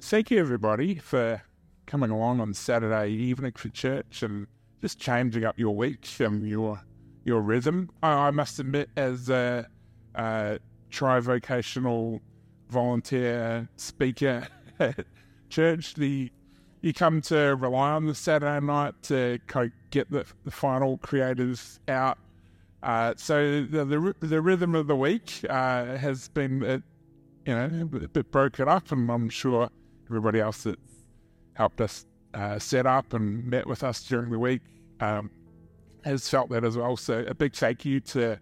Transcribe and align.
thank 0.00 0.30
you 0.30 0.38
everybody 0.38 0.94
for 0.94 1.42
coming 1.86 2.10
along 2.10 2.40
on 2.40 2.54
Saturday 2.54 3.10
evening 3.10 3.52
for 3.56 3.68
church 3.68 4.22
and 4.22 4.46
just 4.80 4.98
changing 4.98 5.44
up 5.44 5.58
your 5.58 5.74
week 5.74 6.08
and 6.20 6.46
your 6.48 6.80
your 7.24 7.40
rhythm. 7.40 7.90
I, 8.02 8.28
I 8.28 8.30
must 8.30 8.58
admit, 8.58 8.90
as 8.96 9.28
a, 9.28 9.66
a 10.14 10.58
tri-vocational 10.90 12.20
volunteer 12.70 13.68
speaker 13.76 14.46
at 14.78 15.04
church, 15.50 15.94
the 15.94 16.30
you 16.80 16.92
come 16.92 17.20
to 17.22 17.56
rely 17.56 17.90
on 17.90 18.06
the 18.06 18.14
Saturday 18.14 18.64
night 18.64 18.94
to 19.02 19.40
kind 19.48 19.66
of 19.66 19.90
get 19.90 20.10
the, 20.10 20.24
the 20.44 20.50
final 20.50 20.96
creatives 20.98 21.80
out. 21.88 22.18
Uh, 22.84 23.14
so 23.16 23.62
the, 23.64 23.84
the, 23.84 24.14
the 24.20 24.40
rhythm 24.40 24.76
of 24.76 24.86
the 24.86 24.94
week 24.94 25.44
uh, 25.50 25.96
has 25.96 26.28
been, 26.28 26.62
uh, 26.62 26.78
you 27.44 27.52
know, 27.52 27.88
a 28.00 28.08
bit 28.08 28.30
broken 28.30 28.68
up, 28.68 28.92
and 28.92 29.10
I'm 29.10 29.28
sure 29.28 29.68
everybody 30.08 30.40
else 30.40 30.62
that 30.64 30.78
helped 31.54 31.80
us 31.80 32.06
uh, 32.34 32.58
set 32.58 32.86
up 32.86 33.12
and 33.14 33.44
met 33.44 33.66
with 33.66 33.82
us 33.82 34.02
during 34.04 34.30
the 34.30 34.38
week 34.38 34.62
um, 35.00 35.30
has 36.04 36.28
felt 36.28 36.50
that 36.50 36.64
as 36.64 36.76
well. 36.76 36.96
So 36.96 37.24
a 37.26 37.34
big 37.34 37.54
thank 37.54 37.84
you 37.84 38.00
to 38.00 38.38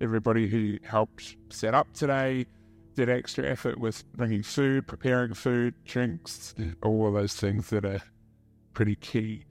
everybody 0.00 0.48
who 0.48 0.78
helped 0.82 1.36
set 1.50 1.74
up 1.74 1.92
today, 1.92 2.46
did 2.94 3.08
extra 3.08 3.44
effort 3.44 3.78
with 3.78 4.04
bringing 4.16 4.42
food, 4.42 4.86
preparing 4.86 5.34
food, 5.34 5.74
drinks, 5.84 6.54
all 6.82 7.06
of 7.06 7.14
those 7.14 7.34
things 7.34 7.70
that 7.70 7.84
are 7.84 8.02
pretty 8.72 8.96
key 8.96 9.44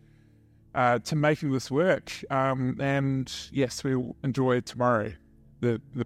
uh, 0.75 0.99
to 0.99 1.15
making 1.15 1.51
this 1.51 1.69
work. 1.71 2.11
Um, 2.29 2.77
and 2.79 3.31
yes, 3.51 3.83
we'll 3.83 4.15
enjoy 4.23 4.61
tomorrow. 4.61 5.13
The 5.61 5.81
the 5.95 6.05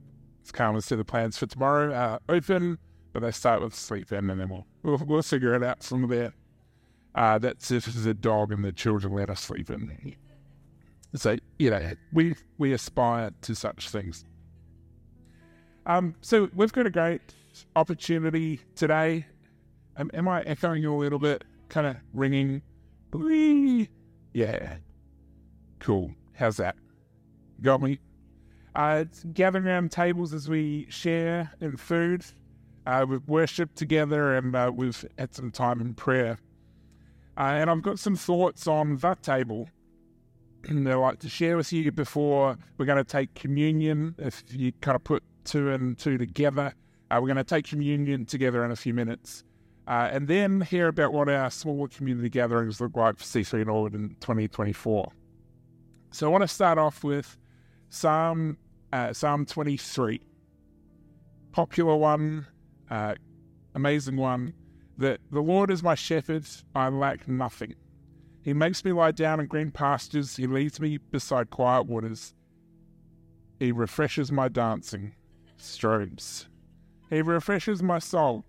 Carmen 0.51 0.81
said 0.81 0.99
the 0.99 1.05
plans 1.05 1.37
for 1.37 1.45
tomorrow 1.45 1.93
are 1.93 2.19
open, 2.27 2.77
but 3.13 3.21
they 3.21 3.31
start 3.31 3.61
with 3.61 3.75
sleep 3.75 4.11
in, 4.11 4.29
and 4.29 4.39
then 4.39 4.49
we'll 4.49 4.65
we'll, 4.81 4.97
we'll 5.05 5.21
figure 5.21 5.55
it 5.55 5.63
out 5.63 5.83
from 5.83 6.07
there. 6.07 6.33
Uh, 7.15 7.37
that's 7.37 7.69
if 7.69 7.85
the 7.85 8.13
dog 8.13 8.51
and 8.51 8.65
the 8.65 8.71
children 8.71 9.13
let 9.13 9.29
us 9.29 9.39
sleep 9.39 9.69
in. 9.69 10.15
So 11.15 11.37
you 11.59 11.69
know, 11.69 11.93
we 12.11 12.35
we 12.57 12.73
aspire 12.73 13.31
to 13.41 13.55
such 13.55 13.89
things. 13.89 14.25
Um, 15.85 16.15
so 16.21 16.49
we've 16.55 16.73
got 16.73 16.87
a 16.87 16.89
great 16.89 17.21
opportunity 17.75 18.59
today. 18.75 19.27
Um, 19.97 20.09
am 20.13 20.27
I 20.27 20.41
echoing 20.41 20.81
you 20.81 20.93
a 20.93 20.97
little 20.97 21.19
bit? 21.19 21.43
Kind 21.69 21.85
of 21.85 21.97
ringing. 22.13 22.61
Yeah. 24.33 24.77
Cool. 25.79 26.11
How's 26.33 26.57
that? 26.57 26.75
Got 27.61 27.81
me? 27.81 27.99
Uh, 28.75 29.05
gathering 29.33 29.67
around 29.67 29.91
tables 29.91 30.33
as 30.33 30.49
we 30.49 30.87
share 30.89 31.51
in 31.61 31.77
food. 31.77 32.25
Uh, 32.85 33.05
we've 33.07 33.27
worshipped 33.27 33.75
together 33.75 34.35
and 34.35 34.55
uh, 34.55 34.71
we've 34.73 35.05
had 35.17 35.33
some 35.33 35.51
time 35.51 35.79
in 35.79 35.93
prayer. 35.93 36.37
Uh, 37.37 37.41
and 37.41 37.69
I've 37.69 37.81
got 37.81 37.99
some 37.99 38.15
thoughts 38.15 38.67
on 38.67 38.97
that 38.97 39.23
table 39.23 39.69
that 40.63 40.91
I'd 40.91 40.95
like 40.95 41.19
to 41.19 41.29
share 41.29 41.57
with 41.57 41.71
you 41.71 41.91
before 41.91 42.57
we're 42.77 42.85
going 42.85 43.03
to 43.03 43.03
take 43.03 43.33
communion. 43.33 44.15
If 44.17 44.43
you 44.49 44.71
kind 44.81 44.95
of 44.95 45.03
put 45.03 45.23
two 45.43 45.71
and 45.71 45.97
two 45.97 46.17
together, 46.17 46.73
uh, 47.09 47.19
we're 47.21 47.27
going 47.27 47.37
to 47.37 47.43
take 47.43 47.67
communion 47.67 48.25
together 48.25 48.63
in 48.65 48.71
a 48.71 48.75
few 48.75 48.93
minutes. 48.93 49.43
Uh, 49.87 50.09
and 50.11 50.27
then 50.27 50.61
hear 50.61 50.87
about 50.87 51.11
what 51.11 51.27
our 51.27 51.49
smaller 51.49 51.87
community 51.87 52.29
gatherings 52.29 52.79
look 52.79 52.95
like 52.95 53.17
for 53.17 53.23
C3 53.23 53.65
Norwood 53.65 53.95
in 53.95 54.09
2024. 54.21 55.11
So 56.11 56.27
I 56.27 56.29
want 56.29 56.43
to 56.43 56.47
start 56.47 56.77
off 56.77 57.03
with 57.03 57.37
Psalm 57.89 58.57
uh, 58.93 59.11
Psalm 59.11 59.45
23, 59.45 60.21
popular 61.51 61.95
one, 61.95 62.45
uh, 62.89 63.15
amazing 63.75 64.17
one. 64.17 64.53
That 64.97 65.19
the 65.31 65.41
Lord 65.41 65.71
is 65.71 65.81
my 65.81 65.95
shepherd; 65.95 66.45
I 66.75 66.89
lack 66.89 67.27
nothing. 67.27 67.75
He 68.43 68.53
makes 68.53 68.83
me 68.83 68.91
lie 68.91 69.11
down 69.11 69.39
in 69.39 69.47
green 69.47 69.71
pastures. 69.71 70.35
He 70.35 70.47
leads 70.47 70.79
me 70.79 70.97
beside 70.97 71.49
quiet 71.49 71.87
waters. 71.87 72.35
He 73.59 73.71
refreshes 73.71 74.31
my 74.31 74.49
dancing 74.49 75.15
streams. 75.57 76.47
He 77.09 77.21
refreshes 77.21 77.81
my 77.81 77.99
soul. 77.99 78.43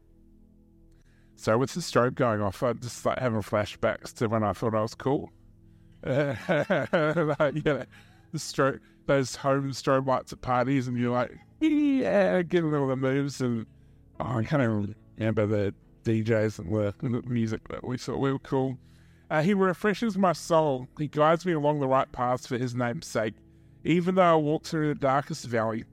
So 1.36 1.58
with 1.58 1.74
the 1.74 1.80
strobe 1.80 2.14
going 2.14 2.40
off, 2.40 2.62
I 2.62 2.72
just 2.72 3.04
like 3.04 3.18
having 3.18 3.40
flashbacks 3.40 4.12
to 4.14 4.28
when 4.28 4.42
I 4.42 4.52
thought 4.52 4.74
I 4.74 4.82
was 4.82 4.94
cool. 4.94 5.30
like, 6.04 6.38
you 6.38 7.62
know, 7.64 7.84
the 8.32 8.38
strobe, 8.38 8.80
those 9.06 9.36
home 9.36 9.70
strobe 9.70 10.06
lights 10.06 10.32
at 10.32 10.40
parties, 10.40 10.88
and 10.88 10.98
you're 10.98 11.12
like, 11.12 11.32
yeah, 11.60 12.42
getting 12.42 12.74
all 12.74 12.86
the 12.86 12.96
moves, 12.96 13.40
and 13.40 13.66
oh, 14.20 14.38
I 14.38 14.44
can't 14.44 14.62
even 14.62 14.94
remember 15.18 15.46
the 15.46 15.74
DJs 16.04 16.58
and 16.58 17.14
the 17.14 17.22
music, 17.28 17.66
that 17.68 17.84
we 17.84 17.96
thought 17.96 18.18
we 18.18 18.32
were 18.32 18.38
cool. 18.40 18.78
Uh, 19.30 19.42
he 19.42 19.54
refreshes 19.54 20.16
my 20.18 20.32
soul. 20.32 20.86
He 20.98 21.08
guides 21.08 21.46
me 21.46 21.52
along 21.52 21.80
the 21.80 21.88
right 21.88 22.10
paths 22.12 22.46
for 22.46 22.58
his 22.58 22.74
name's 22.74 23.06
sake. 23.06 23.34
Even 23.84 24.14
though 24.14 24.22
I 24.22 24.36
walk 24.36 24.64
through 24.64 24.88
the 24.88 25.00
darkest 25.00 25.46
valley, 25.46 25.84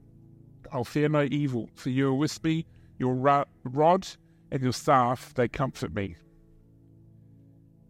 I'll 0.72 0.84
fear 0.84 1.08
no 1.08 1.26
evil, 1.30 1.68
for 1.74 1.90
you 1.90 2.08
are 2.08 2.14
with 2.14 2.42
me. 2.44 2.66
Your 2.98 3.14
rod 3.64 4.06
and 4.50 4.62
your 4.62 4.72
staff, 4.72 5.34
they 5.34 5.48
comfort 5.48 5.94
me. 5.94 6.16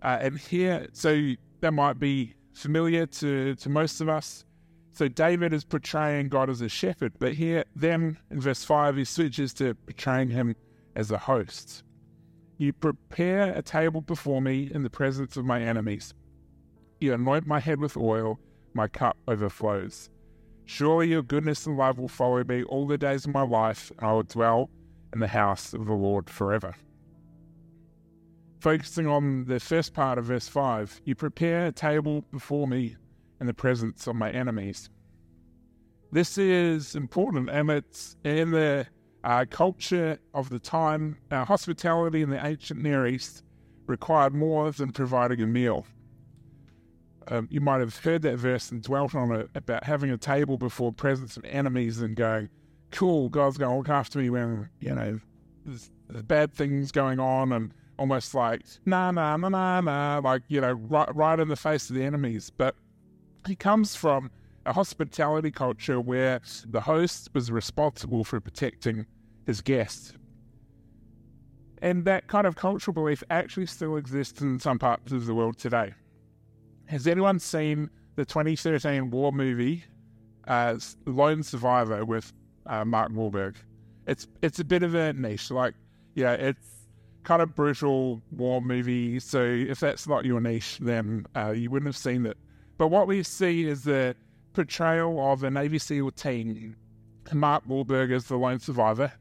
Uh, 0.01 0.19
and 0.21 0.39
here, 0.39 0.89
so 0.93 1.35
that 1.61 1.73
might 1.73 1.99
be 1.99 2.35
familiar 2.55 3.07
to, 3.07 3.55
to 3.57 3.69
most 3.69 4.01
of 4.01 4.09
us. 4.09 4.45
So 4.95 5.09
David 5.09 5.55
is 5.55 5.65
portraying 5.65 6.29
God 6.29 6.51
as 6.51 6.61
a 6.61 6.69
shepherd, 6.69 7.15
but 7.19 7.33
here, 7.33 7.65
then 7.75 8.19
in 8.31 8.41
verse 8.41 8.63
5, 8.63 8.97
he 8.97 9.05
switches 9.05 9.55
to 9.55 9.75
portraying 9.75 10.29
him 10.29 10.55
as 10.95 11.11
a 11.11 11.19
host. 11.19 11.83
You 12.59 12.75
prepare 12.75 13.55
a 13.55 13.63
table 13.63 14.03
before 14.03 14.43
me 14.43 14.71
in 14.73 14.83
the 14.83 14.91
presence 14.91 15.37
of 15.37 15.47
my 15.47 15.63
enemies. 15.63 16.13
You 17.01 17.15
anoint 17.15 17.47
my 17.47 17.59
head 17.59 17.81
with 17.81 17.97
oil, 17.97 18.39
my 18.75 18.87
cup 18.87 19.17
overflows. 19.27 20.11
Surely 20.67 21.09
your 21.09 21.23
goodness 21.23 21.67
and 21.67 21.77
love 21.77 21.99
will 21.99 22.07
follow 22.09 22.45
me 22.45 22.63
all 22.65 22.87
the 22.87 22.99
days 22.99 23.25
of 23.25 23.33
my 23.33 23.43
life, 23.43 23.91
and 23.99 24.07
I 24.07 24.13
will 24.13 24.23
dwell 24.23 24.71
in 25.13 25.21
the 25.21 25.27
house 25.27 25.73
of 25.73 25.87
the 25.87 25.95
Lord 25.95 26.29
forever. 26.29 26.75
Focusing 28.61 29.07
on 29.07 29.47
the 29.47 29.59
first 29.59 29.93
part 29.95 30.19
of 30.19 30.27
verse 30.27 30.47
5, 30.47 31.01
you 31.05 31.15
prepare 31.15 31.67
a 31.67 31.73
table 31.73 32.25
before 32.31 32.69
me 32.69 32.97
in 33.43 33.47
the 33.49 33.53
presence 33.53 34.07
of 34.07 34.15
my 34.15 34.31
enemies. 34.31 34.89
This 36.13 36.39
is 36.39 36.95
important, 36.95 37.51
and 37.51 37.71
it's 37.71 38.17
in 38.23 38.53
the 38.53 38.87
uh, 39.25 39.47
culture 39.51 40.21
of 40.33 40.49
the 40.49 40.61
time. 40.61 41.19
Uh, 41.31 41.45
hospitality 41.45 42.23
in 42.23 42.31
the 42.31 42.47
ancient 42.47 42.81
Near 42.81 43.05
East 43.05 43.43
required 43.87 44.33
more 44.33 44.71
than 44.71 44.93
providing 44.93 45.43
a 45.43 45.47
meal. 45.47 45.85
Um, 47.29 47.49
you 47.51 47.61
might 47.61 47.81
have 47.81 47.97
heard 47.97 48.23
that 48.23 48.37
verse 48.37 48.71
and 48.71 48.81
dwelt 48.81 49.15
on 49.15 49.33
it 49.33 49.51
about 49.57 49.83
having 49.83 50.11
a 50.11 50.17
table 50.17 50.57
before 50.57 50.93
presence 50.93 51.37
of 51.37 51.45
enemies 51.45 52.01
and 52.01 52.15
going, 52.15 52.49
cool, 52.93 53.29
God's 53.29 53.59
going 53.59 53.73
to 53.73 53.77
look 53.79 53.89
after 53.89 54.21
me 54.21 54.31
when, 54.31 54.69
you 54.79 54.95
know, 54.95 55.19
there's, 55.65 55.91
there's 56.09 56.23
bad 56.23 56.53
things 56.53 56.93
going 56.93 57.19
on 57.19 57.53
and 57.53 57.75
almost 57.99 58.35
like, 58.35 58.63
nah, 58.87 59.11
nah, 59.11 59.37
nah, 59.37 59.49
nah, 59.49 59.81
nah, 59.81 60.21
like, 60.23 60.43
you 60.47 60.61
know, 60.61 60.73
right, 60.73 61.13
right 61.15 61.41
in 61.41 61.49
the 61.49 61.57
face 61.57 61.91
of 61.91 61.97
the 61.97 62.05
enemies. 62.05 62.51
But 62.51 62.77
he 63.47 63.57
comes 63.57 63.95
from 63.95 64.31
a 64.65 64.73
hospitality 64.73 65.51
culture 65.51 66.01
where 66.01 66.41
the 66.67 66.81
host 66.81 67.31
was 67.35 67.51
responsible 67.51 68.25
for 68.25 68.41
protecting 68.41 69.07
his 69.47 69.61
guests. 69.61 70.13
And 71.81 72.05
that 72.05 72.29
kind 72.29 72.47
of 72.47 72.55
cultural 72.55 72.95
belief 72.95 73.25
actually 73.31 73.67
still 73.67 73.97
exists 73.97 74.41
in 74.41 74.61
some 74.61 74.79
parts 74.79 75.11
of 75.11 75.27
the 75.27 75.35
world 75.35 75.59
today. 75.59 75.95
Has 76.87 77.09
anyone 77.09 77.41
seen 77.41 77.91
the 78.17 78.25
2013 78.25 79.11
war 79.11 79.33
movie, 79.33 79.85
uh, 80.47 80.79
Lone 81.07 81.43
Survivor, 81.43 82.05
with 82.05 82.33
uh, 82.67 82.85
Mark 82.85 83.13
Wahlberg. 83.13 83.57
It's 84.07 84.27
it's 84.43 84.59
a 84.59 84.65
bit 84.65 84.83
of 84.83 84.95
a 84.95 85.13
niche, 85.13 85.51
like 85.51 85.75
yeah, 86.15 86.33
it's 86.33 86.87
kind 87.25 87.41
of 87.41 87.55
brutal 87.55 88.21
war 88.33 88.61
movie. 88.61 89.21
So 89.21 89.43
if 89.43 89.81
that's 89.81 90.09
not 90.09 90.25
your 90.25 90.41
niche, 90.41 90.79
then 90.81 91.27
uh, 91.37 91.51
you 91.51 91.71
wouldn't 91.71 91.89
have 91.89 91.97
seen 91.97 92.27
it. 92.27 92.37
But 92.79 92.89
what 92.89 93.07
we 93.07 93.23
see 93.23 93.65
is 93.67 93.85
the 93.85 94.17
portrayal 94.53 95.33
of 95.33 95.45
a 95.45 95.51
Navy 95.51 95.79
SEAL 95.79 96.11
team. 96.13 96.77
Mark 97.33 97.67
Wahlberg 97.67 98.13
is 98.13 98.25
the 98.25 98.37
lone 98.37 98.59
survivor. 98.59 99.13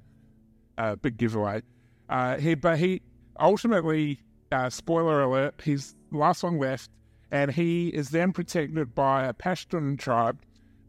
Uh, 0.77 0.95
big 0.95 1.17
giveaway. 1.17 1.61
Uh, 2.09 2.37
he, 2.37 2.55
but 2.55 2.79
he 2.79 3.01
ultimately, 3.39 4.19
uh, 4.51 4.69
spoiler 4.69 5.21
alert, 5.21 5.61
he's 5.63 5.95
the 6.11 6.17
last 6.17 6.43
one 6.43 6.57
left, 6.57 6.89
and 7.31 7.51
he 7.51 7.89
is 7.89 8.09
then 8.09 8.31
protected 8.31 8.93
by 8.95 9.25
a 9.25 9.33
Pashtun 9.33 9.97
tribe 9.97 10.39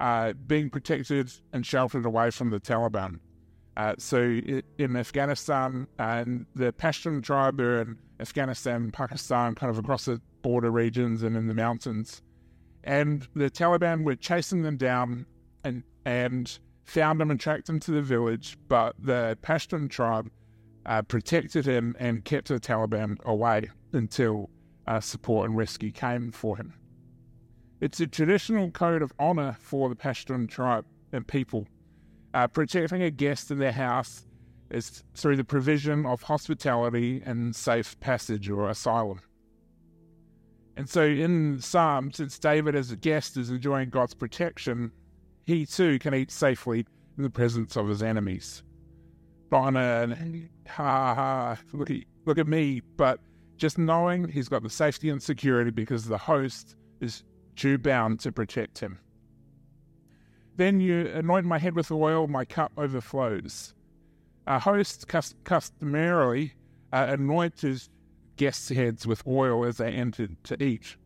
uh, 0.00 0.32
being 0.32 0.70
protected 0.70 1.32
and 1.52 1.64
sheltered 1.64 2.04
away 2.04 2.30
from 2.30 2.50
the 2.50 2.58
Taliban. 2.58 3.20
Uh, 3.76 3.94
so 3.98 4.20
in 4.78 4.96
Afghanistan, 4.96 5.86
and 5.98 6.46
the 6.54 6.72
Pashtun 6.72 7.22
tribe 7.22 7.60
are 7.60 7.82
in 7.82 7.98
Afghanistan, 8.20 8.90
Pakistan, 8.90 9.54
kind 9.54 9.70
of 9.70 9.78
across 9.78 10.06
the 10.06 10.20
border 10.42 10.70
regions 10.70 11.22
and 11.22 11.36
in 11.36 11.46
the 11.46 11.54
mountains. 11.54 12.22
And 12.84 13.26
the 13.34 13.50
Taliban 13.50 14.04
were 14.04 14.16
chasing 14.16 14.62
them 14.62 14.76
down 14.76 15.26
and 15.64 15.82
and 16.04 16.58
found 16.84 17.20
them 17.20 17.30
and 17.30 17.38
tracked 17.38 17.66
them 17.66 17.80
to 17.80 17.90
the 17.92 18.02
village. 18.02 18.58
But 18.68 18.96
the 18.98 19.38
Pashtun 19.42 19.88
tribe 19.88 20.30
uh, 20.86 21.02
protected 21.02 21.64
him 21.64 21.94
and 21.98 22.24
kept 22.24 22.48
the 22.48 22.58
Taliban 22.58 23.22
away 23.24 23.70
until 23.92 24.50
uh, 24.86 25.00
support 25.00 25.48
and 25.48 25.56
rescue 25.56 25.92
came 25.92 26.32
for 26.32 26.56
him. 26.56 26.74
It's 27.80 28.00
a 28.00 28.06
traditional 28.06 28.70
code 28.70 29.02
of 29.02 29.12
honor 29.18 29.56
for 29.60 29.88
the 29.88 29.96
Pashtun 29.96 30.48
tribe 30.48 30.84
and 31.12 31.26
people. 31.26 31.66
Uh, 32.34 32.46
protecting 32.46 33.02
a 33.02 33.10
guest 33.10 33.50
in 33.50 33.58
their 33.58 33.72
house 33.72 34.26
is 34.70 35.04
through 35.14 35.36
the 35.36 35.44
provision 35.44 36.06
of 36.06 36.22
hospitality 36.22 37.22
and 37.24 37.54
safe 37.54 37.98
passage 38.00 38.48
or 38.48 38.68
asylum. 38.68 39.20
And 40.76 40.88
so 40.88 41.04
in 41.04 41.60
Psalm, 41.60 42.12
since 42.12 42.38
David 42.38 42.74
as 42.74 42.90
a 42.90 42.96
guest 42.96 43.36
is 43.36 43.50
enjoying 43.50 43.90
God's 43.90 44.14
protection, 44.14 44.90
he 45.44 45.66
too 45.66 45.98
can 45.98 46.14
eat 46.14 46.30
safely 46.30 46.86
in 47.16 47.22
the 47.22 47.30
presence 47.30 47.76
of 47.76 47.88
his 47.88 48.02
enemies. 48.02 48.62
Not 49.50 49.76
a 49.76 50.16
ha 50.66 51.14
ha, 51.14 51.58
look 51.72 51.90
at, 51.90 51.98
look 52.24 52.38
at 52.38 52.48
me, 52.48 52.80
but 52.96 53.20
just 53.58 53.76
knowing 53.76 54.28
he's 54.28 54.48
got 54.48 54.62
the 54.62 54.70
safety 54.70 55.10
and 55.10 55.22
security 55.22 55.70
because 55.70 56.06
the 56.06 56.16
host 56.16 56.76
is 57.00 57.22
due 57.54 57.76
bound 57.76 58.18
to 58.20 58.32
protect 58.32 58.78
him. 58.78 58.98
Then 60.56 60.80
you 60.80 61.06
anoint 61.08 61.46
my 61.46 61.58
head 61.58 61.74
with 61.74 61.90
oil, 61.90 62.26
my 62.26 62.44
cup 62.44 62.72
overflows. 62.76 63.74
A 64.46 64.58
host 64.58 65.06
customarily 65.44 66.54
uh, 66.92 67.06
anoints 67.10 67.60
his 67.60 67.90
guests' 68.36 68.68
heads 68.68 69.06
with 69.06 69.26
oil 69.26 69.64
as 69.64 69.76
they 69.76 69.92
entered 69.92 70.36
to 70.44 70.62
eat. 70.62 70.96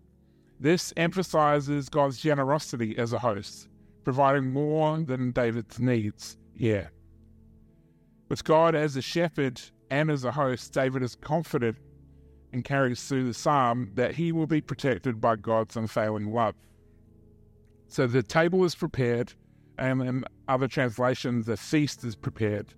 This 0.58 0.92
emphasizes 0.96 1.88
God's 1.88 2.18
generosity 2.18 2.96
as 2.96 3.12
a 3.12 3.18
host, 3.18 3.68
providing 4.04 4.52
more 4.52 4.98
than 4.98 5.32
David's 5.32 5.78
needs 5.78 6.38
here. 6.54 6.90
With 8.28 8.44
God 8.44 8.74
as 8.74 8.96
a 8.96 9.02
shepherd 9.02 9.60
and 9.90 10.10
as 10.10 10.24
a 10.24 10.32
host, 10.32 10.72
David 10.72 11.02
is 11.02 11.14
confident 11.14 11.76
and 12.52 12.64
carries 12.64 13.02
through 13.02 13.26
the 13.26 13.34
psalm 13.34 13.90
that 13.94 14.14
he 14.14 14.32
will 14.32 14.46
be 14.46 14.60
protected 14.60 15.20
by 15.20 15.36
God's 15.36 15.76
unfailing 15.76 16.32
love. 16.32 16.54
So 17.88 18.06
the 18.06 18.22
table 18.22 18.64
is 18.64 18.74
prepared, 18.74 19.34
and 19.78 20.02
in 20.02 20.24
other 20.48 20.66
translations, 20.66 21.46
the 21.46 21.56
feast 21.56 22.02
is 22.02 22.16
prepared. 22.16 22.74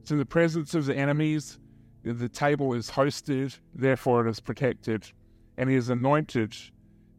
It's 0.00 0.10
in 0.10 0.18
the 0.18 0.26
presence 0.26 0.74
of 0.74 0.86
the 0.86 0.96
enemies, 0.96 1.58
the 2.04 2.28
table 2.28 2.74
is 2.74 2.90
hosted, 2.90 3.58
therefore 3.74 4.26
it 4.26 4.30
is 4.30 4.40
protected, 4.40 5.10
and 5.56 5.70
he 5.70 5.76
is 5.76 5.88
anointed 5.88 6.54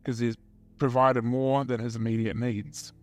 because 0.01 0.19
he's 0.19 0.37
provided 0.77 1.23
more 1.23 1.63
than 1.63 1.79
his 1.79 1.95
immediate 1.95 2.35
needs. 2.35 2.93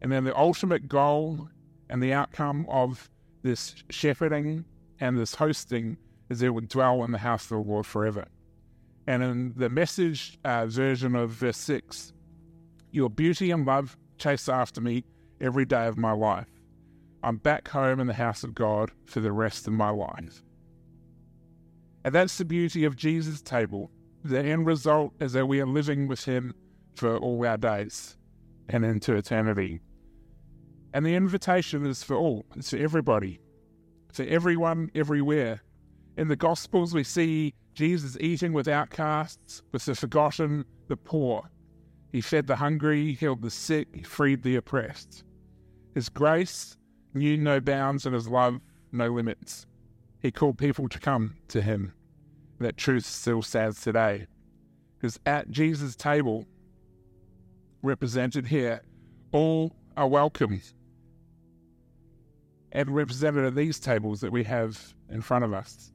And 0.00 0.10
then 0.10 0.24
the 0.24 0.36
ultimate 0.36 0.88
goal 0.88 1.48
and 1.88 2.02
the 2.02 2.12
outcome 2.12 2.66
of 2.68 3.08
this 3.42 3.74
shepherding 3.90 4.64
and 5.00 5.18
this 5.18 5.34
hosting 5.34 5.96
is 6.28 6.40
they 6.40 6.50
would 6.50 6.68
dwell 6.68 7.04
in 7.04 7.12
the 7.12 7.18
house 7.18 7.44
of 7.44 7.50
the 7.64 7.70
Lord 7.70 7.86
forever. 7.86 8.26
And 9.06 9.22
in 9.22 9.54
the 9.56 9.68
message 9.68 10.38
uh, 10.44 10.66
version 10.66 11.14
of 11.14 11.30
verse 11.30 11.56
6, 11.58 12.12
your 12.90 13.10
beauty 13.10 13.50
and 13.50 13.66
love 13.66 13.96
chase 14.18 14.48
after 14.48 14.80
me 14.80 15.04
every 15.40 15.64
day 15.64 15.86
of 15.86 15.98
my 15.98 16.12
life. 16.12 16.48
I'm 17.22 17.36
back 17.36 17.68
home 17.68 18.00
in 18.00 18.06
the 18.06 18.14
house 18.14 18.42
of 18.44 18.54
God 18.54 18.90
for 19.04 19.20
the 19.20 19.32
rest 19.32 19.66
of 19.66 19.72
my 19.72 19.90
life. 19.90 20.42
And 22.04 22.14
that's 22.14 22.38
the 22.38 22.44
beauty 22.44 22.84
of 22.84 22.96
Jesus' 22.96 23.42
table. 23.42 23.90
The 24.24 24.42
end 24.42 24.66
result 24.66 25.12
is 25.20 25.32
that 25.32 25.46
we 25.46 25.60
are 25.60 25.66
living 25.66 26.08
with 26.08 26.24
Him 26.24 26.54
for 26.96 27.16
all 27.16 27.46
our 27.46 27.56
days 27.56 28.16
and 28.68 28.84
into 28.84 29.14
eternity. 29.14 29.80
And 30.94 31.06
the 31.06 31.14
invitation 31.14 31.86
is 31.86 32.02
for 32.02 32.16
all, 32.16 32.44
it's 32.56 32.70
for 32.70 32.76
everybody, 32.76 33.40
for 34.12 34.24
everyone, 34.24 34.90
everywhere. 34.94 35.62
In 36.16 36.28
the 36.28 36.36
Gospels, 36.36 36.92
we 36.92 37.04
see 37.04 37.54
Jesus 37.74 38.16
eating 38.20 38.52
with 38.52 38.68
outcasts, 38.68 39.62
with 39.72 39.84
the 39.86 39.94
forgotten, 39.94 40.64
the 40.88 40.96
poor. 40.96 41.48
He 42.12 42.20
fed 42.20 42.46
the 42.46 42.56
hungry, 42.56 43.14
healed 43.14 43.40
the 43.40 43.50
sick, 43.50 43.88
he 43.94 44.02
freed 44.02 44.42
the 44.42 44.56
oppressed. 44.56 45.24
His 45.94 46.10
grace 46.10 46.76
knew 47.14 47.38
no 47.38 47.60
bounds 47.60 48.04
and 48.04 48.14
his 48.14 48.28
love 48.28 48.60
no 48.92 49.08
limits. 49.08 49.66
He 50.22 50.30
called 50.30 50.56
people 50.56 50.88
to 50.88 51.00
come 51.00 51.34
to 51.48 51.60
him. 51.60 51.92
That 52.60 52.76
truth 52.76 53.04
still 53.04 53.42
stands 53.42 53.82
today. 53.82 54.28
Because 54.96 55.18
at 55.26 55.50
Jesus' 55.50 55.96
table, 55.96 56.46
represented 57.82 58.46
here, 58.46 58.82
all 59.32 59.74
are 59.96 60.06
welcome 60.06 60.62
and 62.70 62.94
represented 62.94 63.44
at 63.44 63.56
these 63.56 63.80
tables 63.80 64.20
that 64.20 64.30
we 64.30 64.44
have 64.44 64.94
in 65.10 65.20
front 65.22 65.44
of 65.44 65.52
us. 65.52 65.92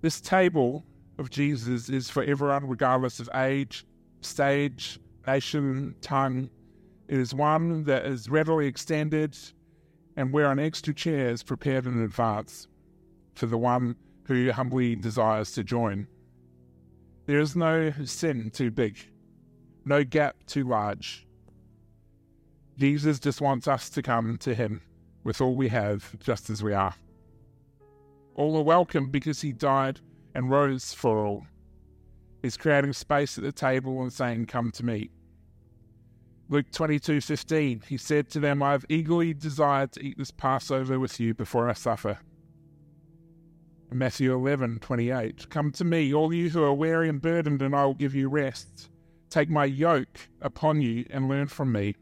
This 0.00 0.20
table 0.20 0.84
of 1.18 1.30
Jesus 1.30 1.88
is 1.88 2.10
for 2.10 2.24
everyone, 2.24 2.68
regardless 2.68 3.20
of 3.20 3.30
age, 3.34 3.86
stage, 4.22 4.98
nation, 5.24 5.94
tongue. 6.00 6.50
It 7.06 7.18
is 7.18 7.32
one 7.32 7.84
that 7.84 8.06
is 8.06 8.28
readily 8.28 8.66
extended, 8.66 9.38
and 10.16 10.32
where 10.32 10.50
an 10.50 10.58
extra 10.58 10.92
chair 10.92 11.28
is 11.28 11.44
prepared 11.44 11.86
in 11.86 12.02
advance 12.02 12.66
for 13.34 13.46
the 13.46 13.58
one 13.58 13.96
who 14.26 14.50
humbly 14.52 14.96
desires 14.96 15.52
to 15.52 15.64
join. 15.64 16.06
There 17.26 17.40
is 17.40 17.56
no 17.56 17.92
sin 18.04 18.50
too 18.50 18.70
big, 18.70 18.98
no 19.84 20.04
gap 20.04 20.36
too 20.46 20.64
large. 20.64 21.26
Jesus 22.78 23.20
just 23.20 23.40
wants 23.40 23.68
us 23.68 23.90
to 23.90 24.02
come 24.02 24.38
to 24.38 24.54
him 24.54 24.82
with 25.24 25.40
all 25.40 25.54
we 25.54 25.68
have, 25.68 26.18
just 26.18 26.50
as 26.50 26.62
we 26.62 26.72
are. 26.72 26.94
All 28.34 28.56
are 28.56 28.62
welcome 28.62 29.10
because 29.10 29.40
he 29.40 29.52
died 29.52 30.00
and 30.34 30.50
rose 30.50 30.92
for 30.94 31.24
all. 31.24 31.46
He's 32.42 32.56
creating 32.56 32.92
space 32.94 33.38
at 33.38 33.44
the 33.44 33.52
table 33.52 34.02
and 34.02 34.12
saying, 34.12 34.46
Come 34.46 34.72
to 34.72 34.84
me. 34.84 35.10
Luke 36.48 36.70
22:15 36.72 37.84
He 37.84 37.96
said 37.96 38.28
to 38.30 38.40
them, 38.40 38.62
I 38.62 38.72
have 38.72 38.84
eagerly 38.88 39.32
desired 39.32 39.92
to 39.92 40.04
eat 40.04 40.18
this 40.18 40.30
Passover 40.30 40.98
with 40.98 41.20
you 41.20 41.34
before 41.34 41.68
I 41.68 41.74
suffer. 41.74 42.18
Matthew 43.94 44.32
11:28 44.32 45.48
Come 45.50 45.70
to 45.72 45.84
me, 45.84 46.14
all 46.14 46.32
you 46.32 46.50
who 46.50 46.62
are 46.62 46.74
weary 46.74 47.08
and 47.08 47.20
burdened, 47.20 47.62
and 47.62 47.74
I 47.74 47.84
will 47.84 47.94
give 47.94 48.14
you 48.14 48.28
rest. 48.28 48.90
Take 49.28 49.48
my 49.48 49.64
yoke 49.64 50.28
upon 50.40 50.80
you 50.80 51.06
and 51.10 51.28
learn 51.28 51.46
from 51.46 51.72
me. 51.72 51.94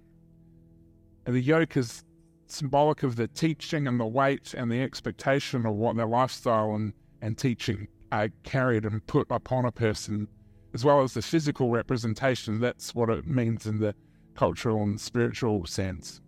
And 1.27 1.35
the 1.35 1.41
yoke 1.41 1.77
is 1.77 2.05
symbolic 2.47 3.03
of 3.03 3.17
the 3.17 3.29
teaching 3.29 3.87
and 3.87 4.01
the 4.01 4.07
weight 4.07 4.55
and 4.55 4.71
the 4.71 4.83
expectation 4.83 5.67
of 5.67 5.75
what 5.75 5.97
their 5.97 6.07
lifestyle 6.07 6.75
and, 6.75 6.93
and 7.23 7.39
teaching 7.39 7.89
are 8.13 8.31
carried 8.43 8.85
and 8.85 9.07
put 9.07 9.27
upon 9.31 9.65
a 9.65 9.73
person, 9.73 10.29
as 10.75 10.85
well 10.85 11.03
as 11.03 11.15
the 11.15 11.23
physical 11.23 11.71
representation. 11.71 12.61
That's 12.61 12.95
what 12.95 13.11
it 13.11 13.27
means 13.27 13.67
in 13.67 13.79
the 13.79 13.95
cultural 14.35 14.83
and 14.83 15.01
spiritual 15.01 15.67
sense. 15.67 16.21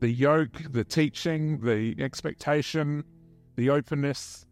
The 0.00 0.10
yoke, 0.10 0.62
the 0.70 0.84
teaching, 0.84 1.60
the 1.60 1.94
expectation, 1.98 3.04
the 3.56 3.70
openness, 3.70 4.46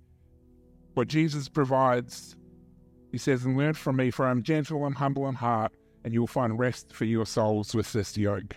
what 0.95 1.09
Jesus 1.09 1.49
provides. 1.49 2.37
He 3.13 3.19
says, 3.19 3.45
And 3.45 3.57
learn 3.57 3.75
from 3.75 3.97
me, 3.97 4.11
for 4.11 4.27
I 4.27 4.31
am 4.31 4.43
gentle 4.43 4.87
and 4.87 4.95
humble 4.95 5.29
in 5.29 5.35
heart, 5.35 5.73
and 6.05 6.15
you 6.15 6.21
will 6.21 6.27
find 6.27 6.59
rest 6.59 6.93
for 6.93 7.05
your 7.05 7.27
souls 7.27 7.75
with 7.75 7.93
this 7.93 8.17
yoke. 8.17 8.57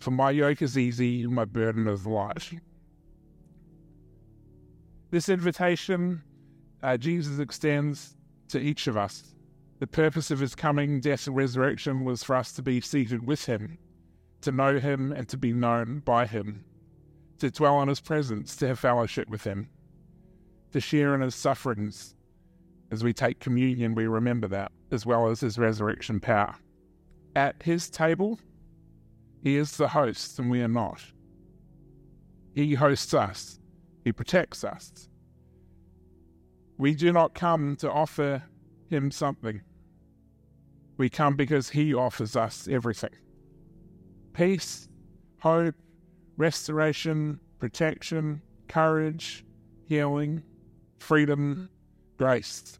For 0.00 0.10
my 0.10 0.30
yoke 0.30 0.60
is 0.60 0.76
easy 0.76 1.22
and 1.22 1.32
my 1.32 1.44
burden 1.44 1.88
is 1.88 2.06
light. 2.06 2.52
This 5.10 5.28
invitation 5.28 6.22
uh, 6.84 6.98
Jesus 6.98 7.38
extends 7.38 8.14
to 8.48 8.60
each 8.60 8.86
of 8.86 8.96
us. 8.98 9.34
The 9.78 9.86
purpose 9.86 10.30
of 10.30 10.38
his 10.38 10.54
coming, 10.54 11.00
death, 11.00 11.26
and 11.26 11.34
resurrection 11.34 12.04
was 12.04 12.22
for 12.22 12.36
us 12.36 12.52
to 12.52 12.62
be 12.62 12.82
seated 12.82 13.26
with 13.26 13.46
him, 13.46 13.78
to 14.42 14.52
know 14.52 14.78
him 14.78 15.10
and 15.10 15.26
to 15.30 15.38
be 15.38 15.54
known 15.54 16.00
by 16.00 16.26
him, 16.26 16.62
to 17.38 17.50
dwell 17.50 17.80
in 17.80 17.88
his 17.88 18.00
presence, 18.00 18.54
to 18.56 18.68
have 18.68 18.78
fellowship 18.78 19.30
with 19.30 19.44
him, 19.44 19.70
to 20.74 20.80
share 20.80 21.14
in 21.14 21.20
his 21.20 21.36
sufferings. 21.36 22.16
As 22.90 23.04
we 23.04 23.12
take 23.12 23.38
communion, 23.38 23.94
we 23.94 24.08
remember 24.08 24.48
that, 24.48 24.72
as 24.90 25.06
well 25.06 25.28
as 25.28 25.40
his 25.40 25.56
resurrection 25.56 26.18
power. 26.18 26.56
At 27.36 27.62
his 27.62 27.88
table, 27.88 28.40
he 29.44 29.56
is 29.56 29.76
the 29.76 29.88
host 29.88 30.38
and 30.40 30.50
we 30.50 30.62
are 30.62 30.68
not. 30.68 31.00
He 32.56 32.74
hosts 32.74 33.14
us, 33.14 33.60
He 34.04 34.10
protects 34.10 34.64
us. 34.64 35.08
We 36.76 36.94
do 36.94 37.12
not 37.12 37.34
come 37.34 37.76
to 37.76 37.90
offer 37.90 38.42
Him 38.90 39.12
something. 39.12 39.60
We 40.96 41.08
come 41.08 41.36
because 41.36 41.70
He 41.70 41.94
offers 41.94 42.34
us 42.34 42.66
everything 42.68 43.10
peace, 44.32 44.88
hope, 45.38 45.76
restoration, 46.36 47.38
protection, 47.60 48.42
courage, 48.66 49.44
healing, 49.86 50.42
freedom, 50.98 51.68
grace. 52.16 52.78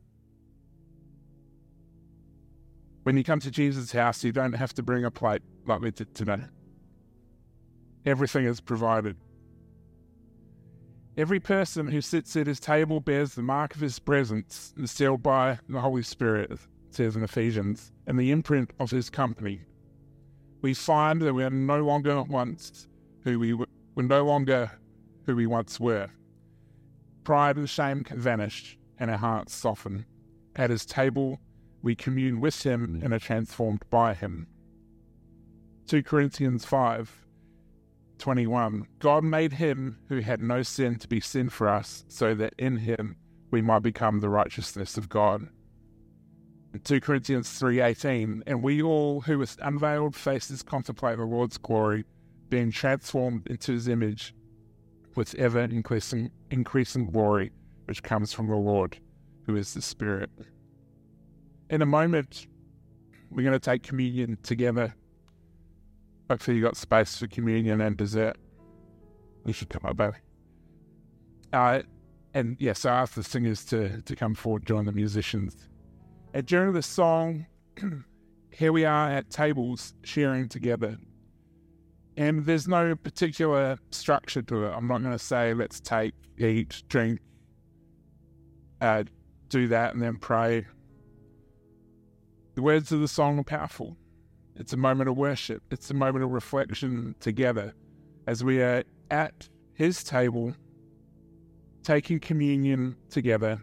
When 3.05 3.17
you 3.17 3.25
come 3.25 3.41
to 3.41 3.51
Jesus' 3.51 3.93
house, 3.93 4.25
you 4.25 4.33
don't 4.33 4.55
have 4.55 4.73
to 4.75 4.83
bring 4.83 5.05
a 5.05 5.11
plate 5.11 5.43
like 5.67 5.81
we 5.81 5.91
did 5.91 6.15
today. 6.15 6.41
Everything 8.07 8.47
is 8.47 8.61
provided. 8.61 9.17
Every 11.17 11.39
person 11.39 11.87
who 11.87 12.01
sits 12.01 12.35
at 12.35 12.47
his 12.47 12.59
table 12.59 13.01
bears 13.01 13.35
the 13.35 13.43
mark 13.43 13.75
of 13.75 13.81
his 13.81 13.99
presence, 13.99 14.75
sealed 14.85 15.23
by 15.23 15.59
the 15.69 15.81
Holy 15.81 16.03
Spirit, 16.03 16.51
it 16.51 16.59
says 16.91 17.15
in 17.15 17.23
Ephesians, 17.23 17.93
and 18.07 18.19
the 18.19 18.31
imprint 18.31 18.73
of 18.81 18.91
his 18.91 19.11
company. 19.11 19.61
We 20.61 20.75
find 20.75 21.21
that 21.23 21.35
we 21.35 21.45
are 21.45 21.51
no 21.51 21.85
longer 21.85 22.23
once 22.23 22.89
who 23.23 23.39
we 23.39 23.53
were, 23.53 23.67
we're 23.95 24.05
no 24.05 24.25
longer 24.25 24.71
who 25.27 25.37
we 25.37 25.47
once 25.47 25.79
were. 25.79 26.11
Pride 27.25 27.57
and 27.57 27.69
shame 27.69 28.05
vanish, 28.05 28.79
and 28.99 29.11
our 29.11 29.17
hearts 29.17 29.55
soften. 29.55 30.05
At 30.55 30.71
his 30.71 30.85
table, 30.85 31.41
we 31.83 31.95
commune 31.95 32.41
with 32.41 32.63
him 32.63 33.01
and 33.03 33.13
are 33.13 33.19
transformed 33.19 33.83
by 33.91 34.15
him. 34.15 34.47
2 35.87 36.03
Corinthians 36.03 36.65
5 36.65 37.25
21. 38.19 38.87
God 39.01 39.25
made 39.25 39.55
him 39.55 39.99
who 40.09 40.21
had 40.21 40.41
no 40.41 40.63
sin 40.63 40.97
to 40.97 41.09
be 41.09 41.21
sin 41.21 41.49
for 41.49 41.69
us, 41.69 42.05
so 42.09 42.35
that 42.35 42.55
in 42.57 42.77
him 42.77 43.17
we 43.51 43.61
might 43.61 43.83
become 43.83 44.21
the 44.21 44.29
righteousness 44.29 44.97
of 44.97 45.09
God. 45.09 45.49
2 46.83 47.01
Corinthians 47.01 47.49
3:18 47.49 48.43
and 48.47 48.63
we 48.63 48.83
all 48.83 49.23
who 49.23 49.39
with 49.39 49.57
unveiled 49.63 50.15
faces 50.15 50.63
contemplate 50.63 51.19
the 51.19 51.25
Lord's 51.25 51.57
glory 51.57 52.05
being 52.49 52.71
transformed 52.71 53.47
into 53.47 53.73
his 53.73 53.89
image 53.89 54.35
with 55.17 55.35
ever 55.37 55.61
increasing 55.61 56.31
increasing 56.51 57.07
glory 57.07 57.53
which 57.87 58.03
comes 58.03 58.33
from 58.33 58.49
the 58.49 58.57
Lord 58.57 58.99
who 59.47 59.57
is 59.57 59.75
the 59.75 59.83
Spirit. 59.83 60.31
In 61.71 61.83
a 61.83 61.87
moment 61.87 62.47
we're 63.31 63.43
going 63.43 63.53
to 63.53 63.59
take 63.59 63.83
communion 63.83 64.39
together. 64.43 64.95
Hopefully 66.31 66.57
you've 66.57 66.65
got 66.65 66.77
space 66.77 67.19
for 67.19 67.27
communion 67.27 67.81
and 67.81 67.97
dessert. 67.97 68.37
You 69.45 69.53
should 69.53 69.69
come 69.69 69.83
up, 69.85 69.97
baby. 69.97 70.17
Uh, 71.53 71.83
and 72.33 72.57
yes, 72.59 72.85
I 72.85 73.01
asked 73.01 73.15
the 73.15 73.23
singers 73.23 73.65
to, 73.67 74.01
to 74.03 74.17
come 74.17 74.35
forward, 74.35 74.67
join 74.67 74.85
the 74.87 74.93
musicians. 74.93 75.69
And 76.33 76.47
during 76.47 76.73
the 76.73 76.83
song, 76.83 77.47
here 78.51 78.73
we 78.73 78.85
are 78.85 79.11
at 79.11 79.31
tables 79.31 79.95
sharing 80.03 80.49
together. 80.49 80.97
And 82.17 82.45
there's 82.47 82.69
no 82.69 82.95
particular 82.95 83.79
structure 83.91 84.43
to 84.43 84.67
it. 84.67 84.71
I'm 84.71 84.87
not 84.87 85.01
going 85.01 85.13
to 85.13 85.19
say, 85.19 85.53
let's 85.53 85.81
take, 85.81 86.15
eat, 86.39 86.83
drink, 86.89 87.21
uh, 88.81 89.05
do 89.49 89.67
that, 89.69 89.95
and 89.95 90.03
then 90.03 90.17
pray. 90.17 90.67
The 92.55 92.63
words 92.63 92.93
of 92.93 93.01
the 93.01 93.09
song 93.09 93.39
are 93.41 93.45
powerful. 93.45 93.97
It's 94.57 94.73
a 94.73 94.77
moment 94.77 95.09
of 95.09 95.17
worship, 95.17 95.63
it's 95.73 95.91
a 95.91 95.95
moment 95.95 96.25
of 96.25 96.31
reflection 96.31 97.17
together 97.19 97.75
as 98.29 98.45
we 98.45 98.63
are 98.63 98.85
at 99.11 99.49
His 99.75 100.05
table, 100.05 100.55
taking 101.83 102.21
communion 102.21 102.97
together 103.11 103.61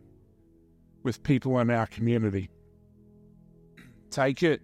with 1.03 1.23
people 1.23 1.57
in 1.59 1.69
our 1.69 1.87
community. 1.87 2.49
Take 4.09 4.43
it 4.43 4.61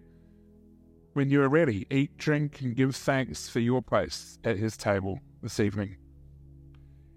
when 1.18 1.30
you 1.30 1.42
are 1.42 1.48
ready. 1.48 1.84
Eat, 1.90 2.16
drink, 2.16 2.60
and 2.60 2.76
give 2.76 2.94
thanks 2.94 3.48
for 3.48 3.58
your 3.58 3.82
place 3.82 4.38
at 4.44 4.56
his 4.56 4.76
table 4.76 5.18
this 5.42 5.58
evening. 5.58 5.96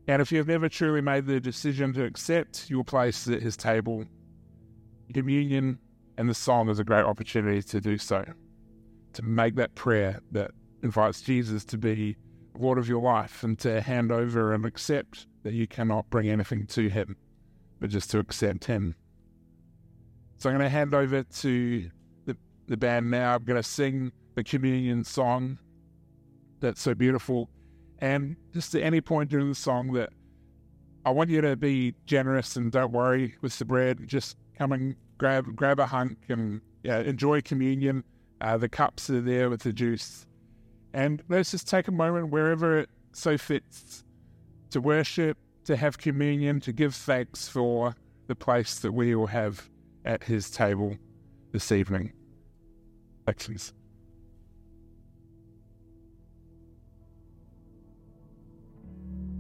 And 0.08 0.24
if 0.24 0.32
you 0.32 0.40
have 0.40 0.48
never 0.48 0.70
truly 0.70 1.02
made 1.02 1.28
the 1.28 1.40
decision 1.40 1.94
to 1.94 2.04
accept 2.04 2.68
your 2.68 2.84
place 2.84 3.28
at 3.28 3.44
his 3.44 3.56
table, 3.56 4.06
communion 5.14 5.78
and 6.18 6.28
the 6.28 6.34
song 6.34 6.68
is 6.68 6.80
a 6.80 6.84
great 6.84 7.04
opportunity 7.04 7.62
to 7.62 7.80
do 7.80 8.00
so. 8.00 8.26
To 9.14 9.22
make 9.22 9.54
that 9.58 9.76
prayer 9.76 10.20
that 10.32 10.50
invites 10.82 11.22
Jesus 11.22 11.64
to 11.66 11.78
be 11.78 12.18
Lord 12.58 12.80
of 12.80 12.90
your 12.90 13.04
life 13.04 13.44
and 13.44 13.60
to 13.60 13.82
hand 13.82 14.12
over 14.12 14.52
and 14.52 14.66
accept 14.66 15.28
that 15.44 15.54
you 15.54 15.68
cannot 15.68 16.10
bring 16.10 16.28
anything 16.28 16.66
to 16.66 16.90
him, 16.90 17.18
but 17.80 17.92
just 17.92 18.10
to 18.10 18.18
accept 18.18 18.66
him. 18.66 18.96
So 20.40 20.50
I'm 20.50 20.58
going 20.58 20.66
to 20.66 20.76
hand 20.76 20.96
over 20.96 21.22
to 21.22 21.92
the 22.68 22.78
band 22.78 23.12
now. 23.12 23.36
I'm 23.36 23.44
going 23.44 23.62
to 23.62 23.68
sing 23.68 24.12
the 24.36 24.44
communion 24.44 25.04
song 25.04 25.58
that's 26.60 26.82
so 26.82 26.94
beautiful. 26.94 27.50
And 28.00 28.36
just 28.54 28.74
at 28.76 28.82
any 28.82 29.02
point 29.02 29.30
during 29.30 29.50
the 29.50 29.56
song, 29.56 29.94
that 29.94 30.10
I 31.06 31.12
want 31.12 31.30
you 31.30 31.42
to 31.42 31.56
be 31.56 31.96
generous 32.06 32.56
and 32.56 32.72
don't 32.72 32.92
worry 32.92 33.36
with 33.42 33.58
the 33.58 33.66
bread. 33.66 34.08
Just 34.08 34.38
come 34.58 34.72
and 34.72 34.96
grab 35.18 35.56
grab 35.56 35.80
a 35.80 35.86
hunk 35.86 36.18
and 36.30 36.62
yeah, 36.84 37.00
enjoy 37.00 37.42
communion. 37.42 38.04
Uh, 38.40 38.58
the 38.58 38.70
cups 38.70 39.10
are 39.10 39.22
there 39.22 39.50
with 39.50 39.62
the 39.62 39.72
juice, 39.72 40.26
and 40.94 41.22
let's 41.30 41.52
just 41.52 41.70
take 41.70 41.88
a 41.88 41.92
moment 41.92 42.32
wherever 42.32 42.80
it 42.80 42.90
so 43.14 43.38
fits 43.38 44.04
to 44.72 44.82
worship, 44.82 45.38
to 45.66 45.76
have 45.76 46.00
communion, 46.00 46.60
to 46.60 46.72
give 46.72 46.96
thanks 46.96 47.48
for 47.48 47.96
the 48.26 48.36
place 48.36 48.80
that 48.80 48.94
we 48.94 49.14
all 49.14 49.28
have 49.28 49.70
at 50.06 50.24
His 50.24 50.50
table 50.50 50.98
this 51.52 51.72
evening. 51.72 52.14
Excellent. 53.32 53.72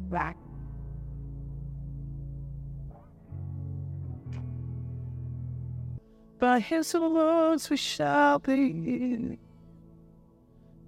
Back. 0.10 0.38
By 6.40 6.62
his 6.62 6.94
words 6.94 7.70
we 7.70 7.76
shall 7.76 8.40
be. 8.40 9.38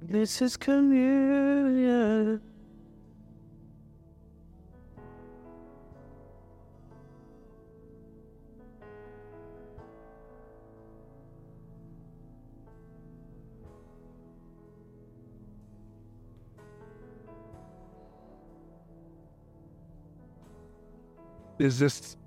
This 0.02 0.42
is 0.42 0.56
communion. 0.56 2.40
There's 21.63 21.79
this 21.79 22.17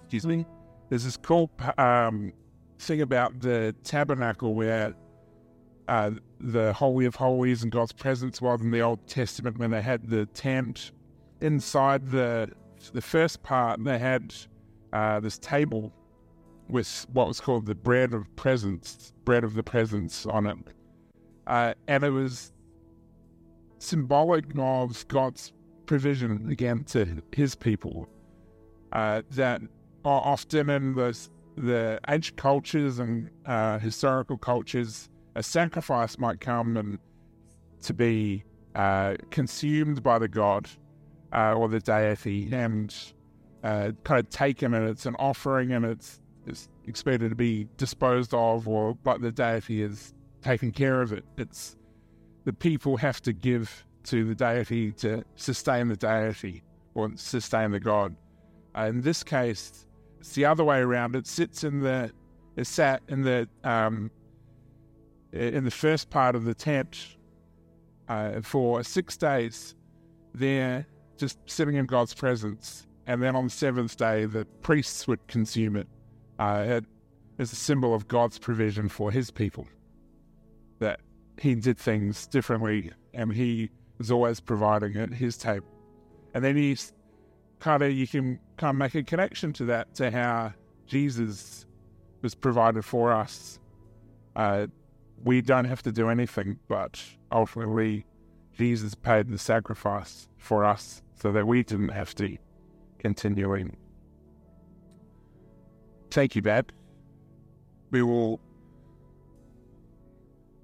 excuse 0.00 0.26
me 0.26 0.44
there's 0.88 1.04
this 1.04 1.16
cool 1.16 1.48
um, 1.78 2.32
thing 2.80 3.02
about 3.02 3.38
the 3.38 3.72
tabernacle 3.84 4.52
where 4.52 4.94
uh, 5.86 6.10
the 6.40 6.72
holy 6.72 7.06
of 7.06 7.14
holies 7.14 7.62
and 7.62 7.70
God's 7.70 7.92
presence 7.92 8.40
was 8.40 8.60
in 8.60 8.72
the 8.72 8.80
Old 8.80 9.06
Testament 9.06 9.58
when 9.58 9.70
they 9.70 9.80
had 9.80 10.08
the 10.10 10.26
tent 10.26 10.90
inside 11.40 12.10
the 12.10 12.50
the 12.92 13.00
first 13.00 13.44
part 13.44 13.78
and 13.78 13.86
they 13.86 14.00
had 14.00 14.34
uh, 14.92 15.20
this 15.20 15.38
table 15.38 15.92
with 16.68 17.06
what 17.12 17.28
was 17.28 17.40
called 17.40 17.64
the 17.64 17.76
bread 17.76 18.12
of 18.12 18.24
presence 18.34 19.12
bread 19.24 19.44
of 19.44 19.54
the 19.54 19.62
presence 19.62 20.26
on 20.26 20.48
it. 20.48 20.58
Uh, 21.46 21.74
and 21.86 22.02
it 22.02 22.10
was 22.10 22.52
symbolic 23.78 24.46
of 24.58 25.06
God's 25.06 25.52
provision 25.90 26.48
again 26.48 26.84
to 26.84 27.20
his 27.32 27.56
people 27.56 28.08
uh, 28.92 29.22
that 29.32 29.60
are 30.04 30.22
often 30.24 30.70
in 30.70 30.94
the, 30.94 31.18
the 31.56 31.98
ancient 32.06 32.36
cultures 32.36 33.00
and 33.00 33.28
uh, 33.44 33.76
historical 33.80 34.38
cultures, 34.38 35.08
a 35.34 35.42
sacrifice 35.42 36.16
might 36.16 36.40
come 36.40 36.76
and 36.76 36.96
to 37.82 37.92
be 37.92 38.44
uh, 38.76 39.16
consumed 39.32 40.00
by 40.00 40.16
the 40.16 40.28
god 40.28 40.70
uh, 41.32 41.54
or 41.54 41.68
the 41.68 41.80
deity 41.80 42.48
and 42.52 42.94
uh, 43.64 43.90
kind 44.04 44.20
of 44.20 44.30
taken 44.30 44.74
and 44.74 44.88
it's 44.88 45.06
an 45.06 45.16
offering 45.18 45.72
and 45.72 45.84
it's, 45.84 46.20
it's 46.46 46.68
expected 46.86 47.30
to 47.30 47.34
be 47.34 47.66
disposed 47.78 48.32
of 48.32 48.68
or 48.68 48.96
like 49.04 49.20
the 49.22 49.32
deity 49.32 49.82
is 49.82 50.14
taking 50.40 50.70
care 50.70 51.02
of 51.02 51.12
it. 51.12 51.24
It's 51.36 51.74
the 52.44 52.52
people 52.52 52.96
have 52.98 53.20
to 53.22 53.32
give 53.32 53.84
to 54.04 54.24
the 54.24 54.34
deity 54.34 54.92
to 54.92 55.24
sustain 55.36 55.88
the 55.88 55.96
deity 55.96 56.62
or 56.94 57.10
sustain 57.16 57.70
the 57.70 57.80
god. 57.80 58.14
Uh, 58.76 58.82
in 58.82 59.00
this 59.00 59.22
case, 59.22 59.86
it's 60.20 60.34
the 60.34 60.44
other 60.44 60.64
way 60.64 60.78
around. 60.78 61.16
It 61.16 61.26
sits 61.26 61.64
in 61.64 61.80
the, 61.80 62.10
it 62.56 62.66
sat 62.66 63.02
in 63.08 63.22
the, 63.22 63.48
um, 63.64 64.10
in 65.32 65.64
the 65.64 65.70
first 65.70 66.10
part 66.10 66.34
of 66.34 66.44
the 66.44 66.54
tent 66.54 67.16
uh, 68.08 68.40
for 68.42 68.82
six 68.82 69.16
days. 69.16 69.74
There, 70.34 70.86
just 71.16 71.38
sitting 71.46 71.74
in 71.74 71.86
God's 71.86 72.14
presence, 72.14 72.86
and 73.06 73.22
then 73.22 73.34
on 73.34 73.44
the 73.44 73.50
seventh 73.50 73.96
day, 73.96 74.26
the 74.26 74.44
priests 74.62 75.08
would 75.08 75.26
consume 75.26 75.76
it. 75.76 75.88
Uh, 76.38 76.64
it 76.66 76.84
is 77.38 77.52
a 77.52 77.56
symbol 77.56 77.94
of 77.94 78.06
God's 78.06 78.38
provision 78.38 78.88
for 78.88 79.10
His 79.10 79.30
people. 79.30 79.66
That 80.78 81.00
He 81.38 81.56
did 81.56 81.78
things 81.78 82.26
differently, 82.28 82.92
and 83.12 83.32
He 83.32 83.70
is 84.00 84.10
always 84.10 84.40
providing 84.40 84.96
at 84.96 85.12
his 85.12 85.36
table. 85.36 85.66
And 86.34 86.42
then 86.42 86.56
he's 86.56 86.92
kind 87.60 87.82
of, 87.82 87.92
you 87.92 88.08
can 88.08 88.40
kind 88.56 88.74
of 88.74 88.76
make 88.76 88.94
a 88.94 89.02
connection 89.02 89.52
to 89.54 89.66
that, 89.66 89.94
to 89.96 90.10
how 90.10 90.54
Jesus 90.86 91.66
was 92.22 92.34
provided 92.34 92.84
for 92.84 93.12
us. 93.12 93.60
Uh, 94.34 94.66
we 95.22 95.42
don't 95.42 95.66
have 95.66 95.82
to 95.82 95.92
do 95.92 96.08
anything, 96.08 96.58
but 96.66 97.02
ultimately 97.30 98.06
Jesus 98.56 98.94
paid 98.94 99.28
the 99.28 99.38
sacrifice 99.38 100.28
for 100.38 100.64
us 100.64 101.02
so 101.14 101.30
that 101.32 101.46
we 101.46 101.62
didn't 101.62 101.90
have 101.90 102.14
to 102.16 102.38
continuing. 102.98 103.76
Thank 106.10 106.34
you, 106.34 106.42
Bab. 106.42 106.72
We 107.90 108.02
will 108.02 108.40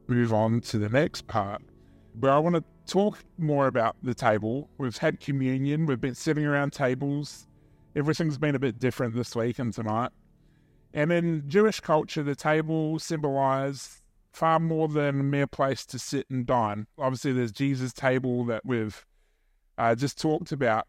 move 0.07 0.33
on 0.33 0.61
to 0.61 0.78
the 0.78 0.88
next 0.88 1.26
part 1.26 1.61
where 2.19 2.33
I 2.33 2.38
want 2.38 2.57
to 2.57 2.64
talk 2.87 3.19
more 3.38 3.66
about 3.66 3.97
the 4.02 4.14
table. 4.14 4.69
We've 4.78 4.97
had 4.97 5.21
communion, 5.21 5.87
we've 5.87 6.00
been 6.00 6.14
sitting 6.14 6.45
around 6.45 6.73
tables. 6.73 7.47
Everything's 7.95 8.38
been 8.38 8.55
a 8.55 8.59
bit 8.59 8.78
different 8.78 9.14
this 9.14 9.35
week 9.35 9.59
and 9.59 9.73
tonight. 9.73 10.11
And 10.93 11.12
in 11.12 11.49
Jewish 11.49 11.81
culture, 11.81 12.23
the 12.23 12.35
table 12.35 12.99
symbolized 12.99 14.02
far 14.33 14.61
more 14.61 14.88
than 14.88 15.21
a 15.21 15.23
mere 15.23 15.47
place 15.47 15.87
to 15.87 15.99
sit 15.99 16.28
and 16.31 16.47
dine. 16.47 16.87
Obviously, 16.99 17.33
there's 17.33 17.52
Jesus' 17.52 17.93
table 17.93 18.45
that 18.45 18.66
we've 18.66 19.05
uh, 19.78 19.95
just 19.95 20.21
talked 20.21 20.52
about. 20.52 20.87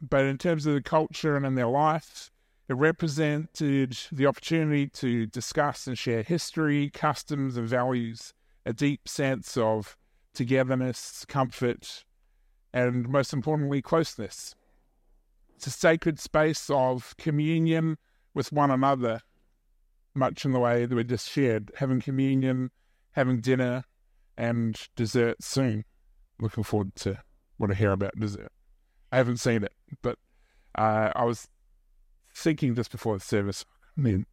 But 0.00 0.24
in 0.24 0.36
terms 0.36 0.66
of 0.66 0.74
the 0.74 0.82
culture 0.82 1.36
and 1.36 1.46
in 1.46 1.54
their 1.54 1.68
life, 1.68 2.30
it 2.68 2.74
represented 2.74 3.96
the 4.10 4.26
opportunity 4.26 4.88
to 4.88 5.26
discuss 5.26 5.86
and 5.86 5.96
share 5.96 6.22
history, 6.22 6.90
customs, 6.90 7.56
and 7.56 7.68
values, 7.68 8.34
a 8.66 8.72
deep 8.72 9.08
sense 9.08 9.56
of 9.56 9.96
togetherness, 10.34 11.24
comfort, 11.26 12.04
and 12.72 13.08
most 13.08 13.32
importantly, 13.32 13.82
closeness. 13.82 14.54
It's 15.56 15.66
a 15.66 15.70
sacred 15.70 16.18
space 16.18 16.68
of 16.70 17.14
communion 17.18 17.98
with 18.34 18.52
one 18.52 18.70
another, 18.70 19.20
much 20.14 20.44
in 20.44 20.52
the 20.52 20.58
way 20.58 20.86
that 20.86 20.94
we 20.94 21.04
just 21.04 21.30
shared, 21.30 21.70
having 21.76 22.00
communion, 22.00 22.70
having 23.12 23.40
dinner, 23.40 23.84
and 24.36 24.80
dessert 24.96 25.42
soon. 25.42 25.84
Looking 26.40 26.64
forward 26.64 26.96
to 26.96 27.22
what 27.58 27.70
I 27.70 27.74
hear 27.74 27.92
about 27.92 28.18
dessert. 28.18 28.50
I 29.12 29.18
haven't 29.18 29.36
seen 29.36 29.62
it, 29.62 29.72
but 30.00 30.18
uh, 30.74 31.12
I 31.14 31.24
was 31.24 31.48
thinking 32.34 32.74
just 32.74 32.90
before 32.90 33.18
the 33.18 33.24
service, 33.24 33.64
I 33.96 34.00
mean, 34.00 34.26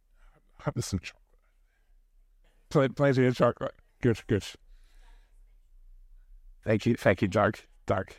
I 0.58 0.62
have 0.64 0.84
some 0.84 1.00
chocolate. 1.00 2.96
Plenty 2.96 3.26
of 3.26 3.36
chocolate. 3.36 3.74
Good, 4.00 4.20
good. 4.26 4.44
Thank 6.64 6.86
you, 6.86 6.94
thank 6.94 7.22
you, 7.22 7.28
Doug. 7.28 7.58
Doug. 7.86 8.12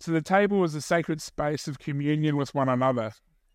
So 0.00 0.12
the 0.12 0.22
table 0.22 0.58
was 0.58 0.74
a 0.74 0.82
sacred 0.82 1.22
space 1.22 1.66
of 1.66 1.78
communion 1.78 2.36
with 2.36 2.54
one 2.54 2.68
another 2.68 3.12